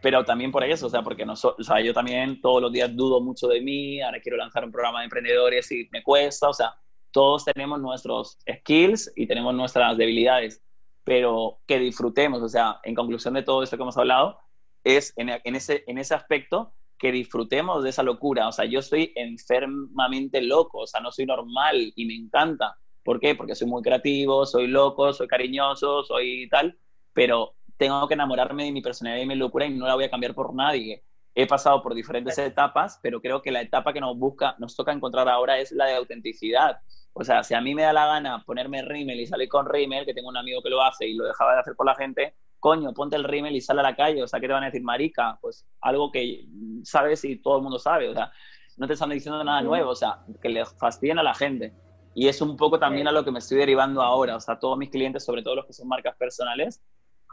[0.01, 2.94] pero también por eso, o sea, porque no o sea, yo también todos los días
[2.94, 6.53] dudo mucho de mí, ahora quiero lanzar un programa de emprendedores y me cuesta, o
[6.53, 6.74] sea,
[7.11, 10.62] todos tenemos nuestros skills y tenemos nuestras debilidades,
[11.05, 14.38] pero que disfrutemos, o sea, en conclusión de todo esto que hemos hablado,
[14.84, 19.12] es en, ese, en ese aspecto que disfrutemos de esa locura, o sea, yo soy
[19.14, 22.76] enfermamente loco, o sea, no soy normal y me encanta.
[23.05, 23.34] ¿Por qué?
[23.34, 26.76] Porque soy muy creativo, soy loco, soy cariñoso, soy tal,
[27.12, 30.10] pero tengo que enamorarme de mi personalidad y mi locura y no la voy a
[30.10, 31.02] cambiar por nadie.
[31.34, 34.92] He pasado por diferentes etapas, pero creo que la etapa que nos busca, nos toca
[34.92, 36.78] encontrar ahora es la de autenticidad.
[37.12, 40.04] O sea, si a mí me da la gana ponerme rímel y salir con rímel,
[40.04, 42.34] que tengo un amigo que lo hace y lo dejaba de hacer por la gente,
[42.58, 44.22] coño, ponte el rímel y sal a la calle.
[44.22, 45.38] O sea, ¿qué te van a decir, marica?
[45.40, 46.44] Pues algo que
[46.82, 48.08] sabes y todo el mundo sabe.
[48.08, 48.32] O sea,
[48.76, 49.90] no te están diciendo nada nuevo.
[49.90, 51.72] O sea, que le fastidien a la gente.
[52.14, 54.36] Y es un poco también a lo que me estoy derivando ahora.
[54.36, 56.82] O sea, todos mis clientes, sobre todo los que son marcas personales,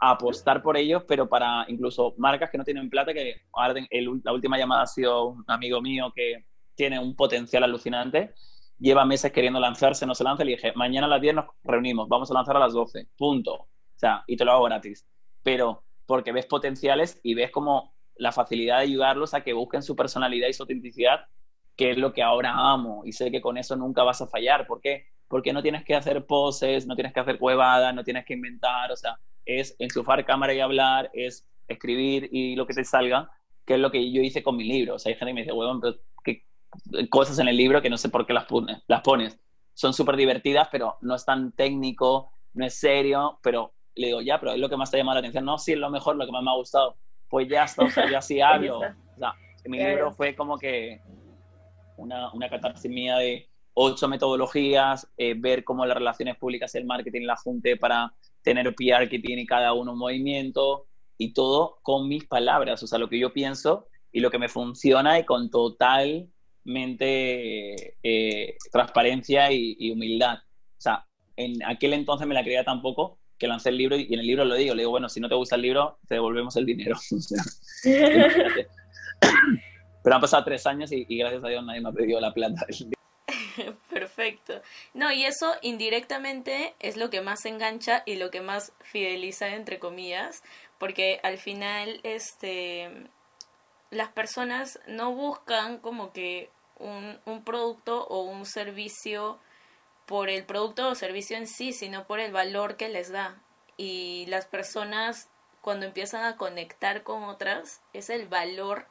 [0.00, 3.80] apostar por ellos, pero para incluso marcas que no tienen plata, que ahora
[4.22, 6.44] la última llamada ha sido un amigo mío que
[6.74, 8.34] tiene un potencial alucinante
[8.78, 12.08] lleva meses queriendo lanzarse, no se lanza, le dije, mañana a las 10 nos reunimos,
[12.08, 13.54] vamos a lanzar a las 12, punto.
[13.54, 15.06] O sea, y te lo hago gratis.
[15.42, 19.96] Pero porque ves potenciales y ves como la facilidad de ayudarlos a que busquen su
[19.96, 21.26] personalidad y su autenticidad,
[21.76, 23.02] que es lo que ahora amo.
[23.04, 24.66] Y sé que con eso nunca vas a fallar.
[24.66, 25.06] ¿Por qué?
[25.28, 28.92] Porque no tienes que hacer poses, no tienes que hacer cuevadas, no tienes que inventar.
[28.92, 33.30] O sea, es enchufar cámara y hablar, es escribir y lo que te salga,
[33.64, 34.96] que es lo que yo hice con mi libro.
[34.96, 36.44] O sea, hay gente que me dice, huevón, pero ¿qué,
[37.08, 38.82] cosas en el libro que no sé por qué las, pones.
[38.86, 39.38] Las pones.
[39.74, 44.38] Son súper divertidas, pero no es tan técnico, no es serio, pero le digo, ya,
[44.38, 45.44] pero es lo que más te ha llamado la atención.
[45.44, 46.96] No, sí, es lo mejor, lo que más me ha gustado.
[47.28, 48.78] Pues ya está, o sea, yo así hablo.
[48.78, 49.34] O sea,
[49.64, 51.00] mi libro fue como que
[51.96, 56.86] una, una catarsis mía de ocho metodologías, eh, ver cómo las relaciones públicas y el
[56.86, 58.12] marketing la junté para
[58.46, 60.86] tener PR que tiene cada uno un movimiento
[61.18, 64.48] y todo con mis palabras, o sea, lo que yo pienso y lo que me
[64.48, 66.28] funciona y con total
[66.62, 70.38] mente eh, transparencia y, humildad.
[70.38, 74.20] O sea, en aquel entonces me la creía tampoco que lancé el libro y en
[74.20, 76.56] el libro lo digo, le digo, bueno, si no te gusta el libro, te devolvemos
[76.56, 76.96] el dinero.
[80.04, 82.64] Pero han pasado tres años y, gracias a Dios nadie me ha pedido la plata.
[83.90, 84.60] Perfecto.
[84.94, 89.78] No, y eso indirectamente es lo que más engancha y lo que más fideliza, entre
[89.78, 90.42] comillas,
[90.78, 92.90] porque al final, este,
[93.90, 99.38] las personas no buscan como que un, un producto o un servicio
[100.06, 103.40] por el producto o servicio en sí, sino por el valor que les da.
[103.76, 105.28] Y las personas
[105.66, 108.86] cuando empiezan a conectar con otras, es el valor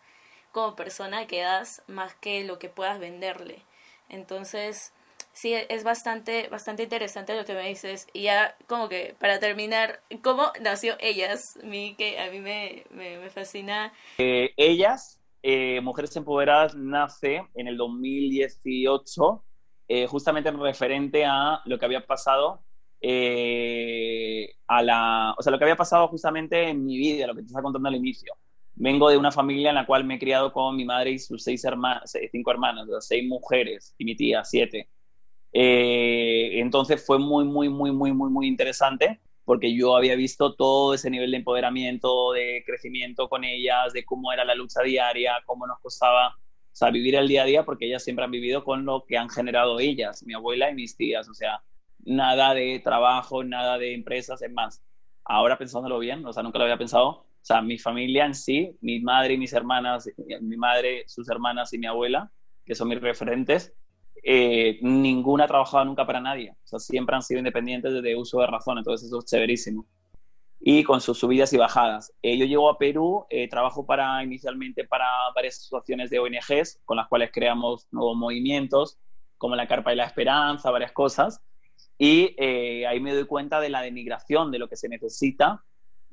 [0.51, 3.61] como persona que das más que lo que puedas venderle.
[4.09, 4.93] Entonces,
[5.33, 8.07] sí, es bastante, bastante interesante lo que me dices.
[8.13, 11.57] Y ya como que para terminar, ¿cómo nació Ellas?
[11.63, 13.93] Mi, que a mí me, me, fascina.
[14.17, 19.43] Eh, ellas eh, Mujeres Empoderadas nace en el 2018,
[19.87, 22.65] eh, justamente en referente a lo que había pasado
[23.07, 27.41] eh, a la, o sea, lo que había pasado justamente en mi vida, lo que
[27.41, 28.33] te estaba contando al inicio.
[28.75, 31.43] Vengo de una familia en la cual me he criado con mi madre y sus
[31.43, 34.89] seis hermanas, cinco hermanas, seis mujeres y mi tía, siete.
[35.51, 41.09] entonces fue muy, muy, muy, muy, muy, muy interesante porque yo había visto todo ese
[41.09, 45.79] nivel de empoderamiento, de crecimiento con ellas, de cómo era la lucha diaria, cómo nos
[45.79, 46.35] costaba
[46.81, 49.29] o vivir el día a día, porque ellas siempre han vivido con lo que han
[49.29, 51.61] generado ellas, mi abuela y mis tías, o sea,
[51.99, 54.83] nada de trabajo, nada de empresas, es más.
[55.23, 57.25] ahora pensándolo bien, o sea, nunca lo había pensado.
[57.45, 60.09] O sea, mi familia en sí, mi madre y mis hermanas,
[60.41, 62.31] mi madre, sus hermanas y mi abuela,
[62.65, 63.71] que son mis referentes,
[64.23, 66.55] eh, ninguna ha trabajado nunca para nadie.
[66.63, 69.85] O sea, siempre han sido independientes desde uso de razón, entonces eso es severísimo.
[70.59, 72.11] Y con sus subidas y bajadas.
[72.23, 76.97] Eh, yo llego a Perú, eh, trabajo para, inicialmente para varias asociaciones de ONGs con
[76.97, 78.97] las cuales creamos nuevos movimientos,
[79.37, 81.43] como la Carpa de la Esperanza, varias cosas.
[81.99, 82.35] Y
[82.85, 85.63] ahí me doy cuenta de la denigración, de lo que se necesita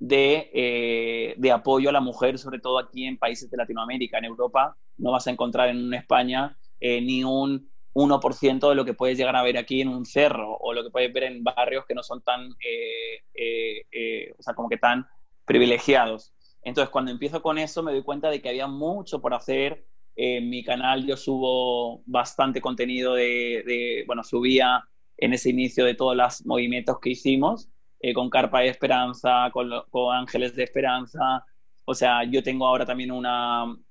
[0.05, 4.19] de, de, apoyo a la mujer, sobre todo aquí en países de Latinoamérica.
[4.19, 9.19] En Europa no vas a encontrar en España ni un 1% de lo que puedes
[9.19, 11.95] llegar a ver aquí en un cerro o lo que puedes ver en barrios que
[11.95, 15.07] no son tan, eh, eh, eh, o sea, como que tan
[15.45, 16.33] privilegiados.
[16.63, 19.85] Entonces, cuando empiezo con eso, me doy cuenta de que había mucho por hacer.
[20.15, 24.85] En mi canal yo subo bastante contenido de, bueno, subía
[25.17, 27.71] en ese inicio de todos los movimientos que hicimos,
[28.15, 29.71] con Carpa de Esperanza, con,
[30.13, 31.45] Ángeles de Esperanza.
[31.85, 33.27] O sea, yo tengo ahora también un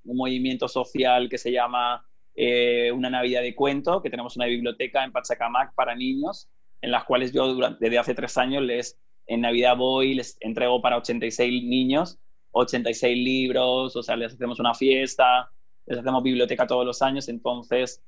[0.04, 2.04] movimiento social que se llama
[2.34, 6.48] eh, una Navidad de cuento, que tenemos una biblioteca en Pachacamac para niños,
[6.80, 10.96] en las cuales yo desde hace tres años les, en Navidad voy, les entrego para
[10.98, 12.18] 86 niños,
[12.52, 15.50] 86 libros, o sea, les hacemos una fiesta,
[15.86, 18.02] les hacemos biblioteca todos los años, entonces,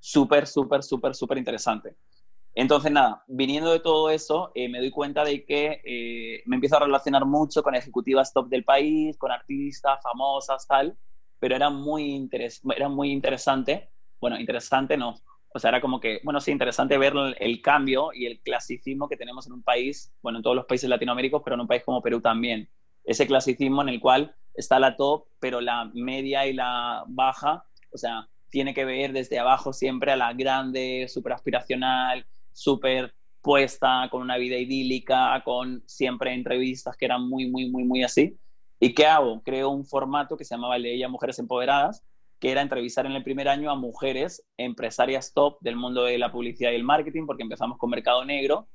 [0.00, 1.96] súper, súper, súper, súper interesante.
[2.60, 6.76] Entonces, nada, viniendo de todo eso, eh, me doy cuenta de que eh, me empiezo
[6.76, 10.98] a relacionar mucho con ejecutivas top del país, con artistas famosas, tal,
[11.38, 13.90] pero era muy, interes era muy interesante.
[14.20, 15.14] Bueno, interesante no.
[15.54, 19.16] O sea, era como que, bueno, sí, interesante ver el, cambio y el clasicismo que
[19.16, 22.02] tenemos en un país, bueno, en todos los países latinoaméricos, pero en un país como
[22.02, 22.68] Perú también.
[23.04, 27.98] Ese clasicismo en el cual está la top, pero la media y la baja, o
[27.98, 32.26] sea, tiene que ver desde abajo siempre a la grande, súper aspiracional,
[32.58, 38.02] súper puesta, con una vida idílica, con siempre entrevistas que eran muy, muy, muy, muy
[38.02, 38.36] así.
[38.80, 39.42] ¿Y qué hago?
[39.42, 42.04] Creo un formato que se llamaba Leía Mujeres Empoderadas,
[42.40, 46.30] que era entrevistar en el primer año a mujeres empresarias top del mundo de la
[46.30, 48.68] publicidad y el marketing, porque empezamos con Mercado Negro,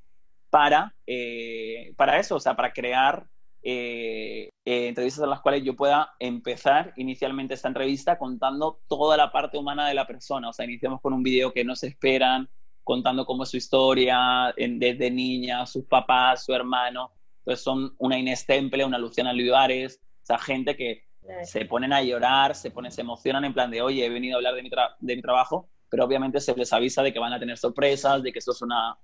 [0.50, 3.26] para, eh, para eso, o sea, para crear
[3.64, 9.32] eh, eh, entrevistas en las cuales yo pueda empezar inicialmente esta entrevista contando toda la
[9.32, 10.50] parte humana de la persona.
[10.50, 12.50] O sea, iniciamos con un video que no se esperan,
[12.84, 18.46] contando cómo es su historia desde niña, sus papás, su hermano, entonces son una Inés
[18.46, 21.04] Temple, una Luciana Olivares, o sea, gente que
[21.44, 24.38] se ponen a llorar, se, ponen, se emocionan en plan de, oye, he venido a
[24.38, 27.40] hablar de mi, de mi trabajo, pero obviamente se les avisa de que van a
[27.40, 28.98] tener sorpresas, de que esto es una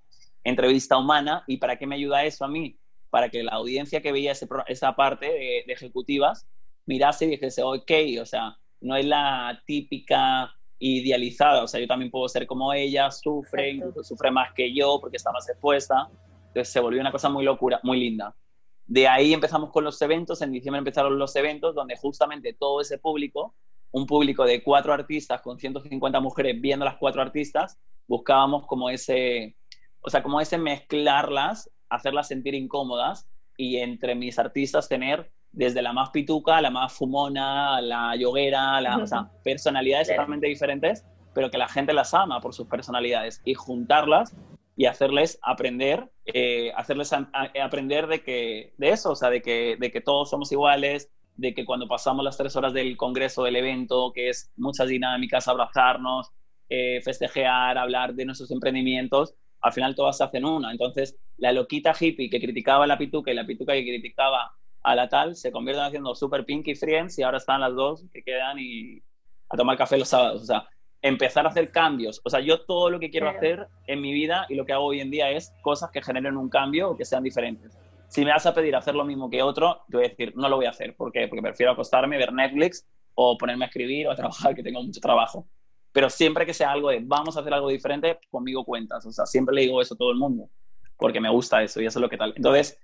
[0.44, 1.44] entrevista humana.
[1.48, 2.80] ¿Y para qué me ayuda eso a mí?
[3.10, 6.48] Para que la audiencia que veía esa parte de, ejecutivas
[6.86, 12.10] mirase y dijese, ok, o sea, no es la típica idealizada, o sea, yo también
[12.10, 16.10] puedo ser como ella, sufre, sufre más que yo porque está más expuesta.
[16.48, 18.34] Entonces se volvió una cosa muy locura, muy linda.
[18.88, 22.98] De ahí empezamos con los eventos, en diciembre empezaron los eventos donde justamente todo ese
[22.98, 23.54] público,
[23.92, 27.78] un público de cuatro artistas con 150 mujeres viendo las cuatro artistas,
[28.08, 29.56] buscábamos como ese,
[30.02, 35.93] o sea, como ese mezclarlas, hacerlas sentir incómodas y entre mis artistas tener desde la
[35.93, 41.58] más pituca, la más fumona, la yoguera, la, o sea, personalidades totalmente diferentes, pero que
[41.58, 43.41] la gente las ama por sus personalidades.
[43.45, 44.36] Y juntarlas
[44.76, 49.91] y hacerles aprender, eh, hacerles aprender de, que, de eso, o sea, de que, de
[49.91, 54.12] que todos somos iguales, de que cuando pasamos las tres horas del congreso, del evento,
[54.14, 56.32] que es muchas dinámicas, abrazarnos,
[56.70, 60.72] eh, festejar, hablar de nuestros emprendimientos, al final todas se hacen una.
[60.72, 64.52] Entonces, la loquita hippie que criticaba a la pituca y la pituca que criticaba
[64.84, 68.24] a la tal, se convierten haciendo super pinky friends y ahora están las dos que
[68.24, 69.02] quedan y
[69.50, 70.42] a tomar café los sábados.
[70.42, 70.68] O sea,
[71.02, 72.22] empezar a hacer cambios.
[72.24, 74.86] O sea, yo todo lo que quiero hacer en mi vida y lo que hago
[74.86, 77.78] hoy en día es cosas que generen un cambio o que sean diferentes.
[78.08, 80.50] Si me vas a pedir hacer lo mismo que otro, te voy a decir, no
[80.50, 80.96] lo voy a hacer.
[80.96, 81.28] ¿Por qué?
[81.28, 85.00] Porque prefiero acostarme, ver Netflix o ponerme a escribir o a trabajar, que tengo mucho
[85.00, 85.46] trabajo.
[85.92, 89.06] Pero siempre que sea algo de vamos a hacer algo diferente, conmigo cuentas.
[89.06, 90.50] O sea, siempre le digo eso a todo el mundo,
[90.98, 92.34] porque me gusta eso y eso es lo que tal.
[92.36, 92.80] Entonces,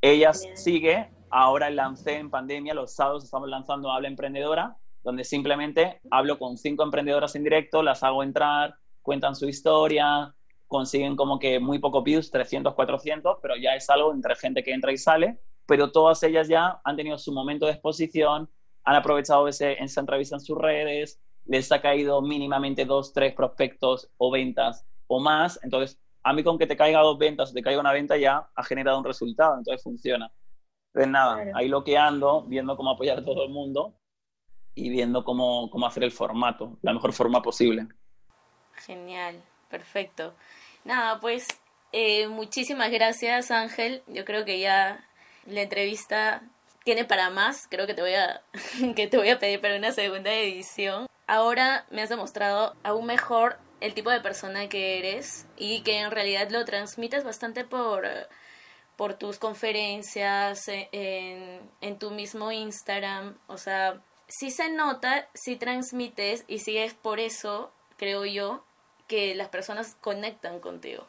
[0.00, 1.10] ella sigue.
[1.36, 6.84] Ahora lancé en pandemia, los sábados estamos lanzando Habla Emprendedora, donde simplemente hablo con cinco
[6.84, 10.32] emprendedoras en directo, las hago entrar, cuentan su historia,
[10.68, 14.72] consiguen como que muy poco views, 300, 400, pero ya es algo entre gente que
[14.72, 18.48] entra y sale, pero todas ellas ya han tenido su momento de exposición,
[18.84, 24.08] han aprovechado ese, esa entrevista en sus redes, les ha caído mínimamente dos, tres prospectos
[24.18, 27.60] o ventas o más, entonces a mí con que te caiga dos ventas o te
[27.60, 30.30] caiga una venta ya ha generado un resultado, entonces funciona.
[30.94, 33.94] Entonces nada, ahí lo que ando, viendo cómo apoyar a todo el mundo
[34.76, 37.88] y viendo cómo, cómo hacer el formato, la mejor forma posible.
[38.74, 40.34] Genial, perfecto.
[40.84, 41.48] Nada, pues
[41.96, 44.02] Eh, muchísimas gracias, Ángel.
[44.08, 45.06] Yo creo que ya
[45.46, 46.42] la entrevista
[46.84, 47.68] tiene para más.
[47.70, 48.42] Creo que te voy a,
[48.96, 51.06] que te voy a pedir para una segunda edición.
[51.28, 56.10] Ahora me has demostrado aún mejor el tipo de persona que eres y que en
[56.10, 58.08] realidad lo transmites bastante por,
[58.96, 63.36] por tus conferencias, en, en tu mismo Instagram.
[63.48, 68.64] O sea, sí se nota, sí transmites y sí es por eso, creo yo,
[69.06, 71.06] que las personas conectan contigo.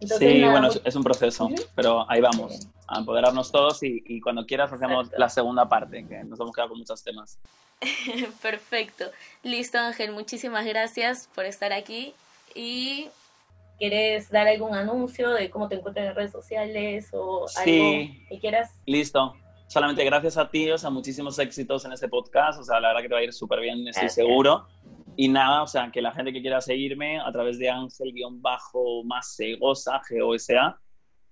[0.00, 5.10] sí, bueno, es un proceso, pero ahí vamos, a empoderarnos todos y, cuando quieras hacemos
[5.16, 7.38] la segunda parte, que nos hemos quedado con muchos temas.
[8.42, 9.06] Perfecto.
[9.42, 12.14] Listo, Ángel, muchísimas gracias por estar aquí
[12.54, 13.08] y...
[13.80, 18.78] ¿Quieres dar algún anuncio de cómo te encuentras en redes sociales o algo que quieras?
[18.84, 19.34] Listo.
[19.68, 23.00] Solamente gracias a ti, o sea, muchísimos éxitos en este podcast, o sea, la verdad
[23.00, 24.66] que te va a ir súper bien, estoy seguro.
[25.16, 30.02] Y nada, o sea, que la gente que quiera seguirme a través de Ángel-más Segosa,
[30.02, 30.78] G-O-S-A,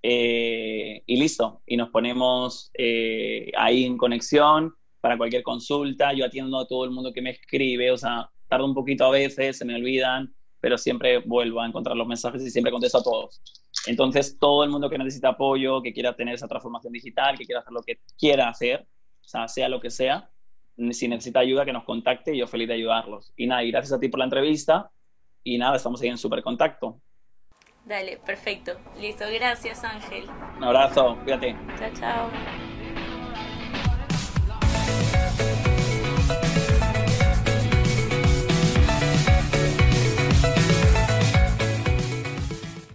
[0.03, 6.59] eh, y listo, y nos ponemos eh, ahí en conexión para cualquier consulta, yo atiendo
[6.59, 9.67] a todo el mundo que me escribe, o sea, tardo un poquito a veces, se
[9.67, 13.41] me olvidan, pero siempre vuelvo a encontrar los mensajes y siempre contesto a todos.
[13.87, 17.61] Entonces, todo el mundo que necesita apoyo, que quiera tener esa transformación digital, que quiera
[17.61, 18.87] hacer lo que quiera hacer,
[19.25, 20.31] o sea, sea lo que sea,
[20.91, 23.33] si necesita ayuda, que nos contacte y yo feliz de ayudarlos.
[23.37, 24.91] Y nada, y gracias a ti por la entrevista
[25.43, 27.01] y nada, estamos ahí en súper contacto.
[27.85, 28.73] Dale, perfecto.
[29.01, 30.29] Listo, gracias Ángel.
[30.59, 31.57] Un abrazo, cuídate.
[31.79, 32.68] Chao, chao.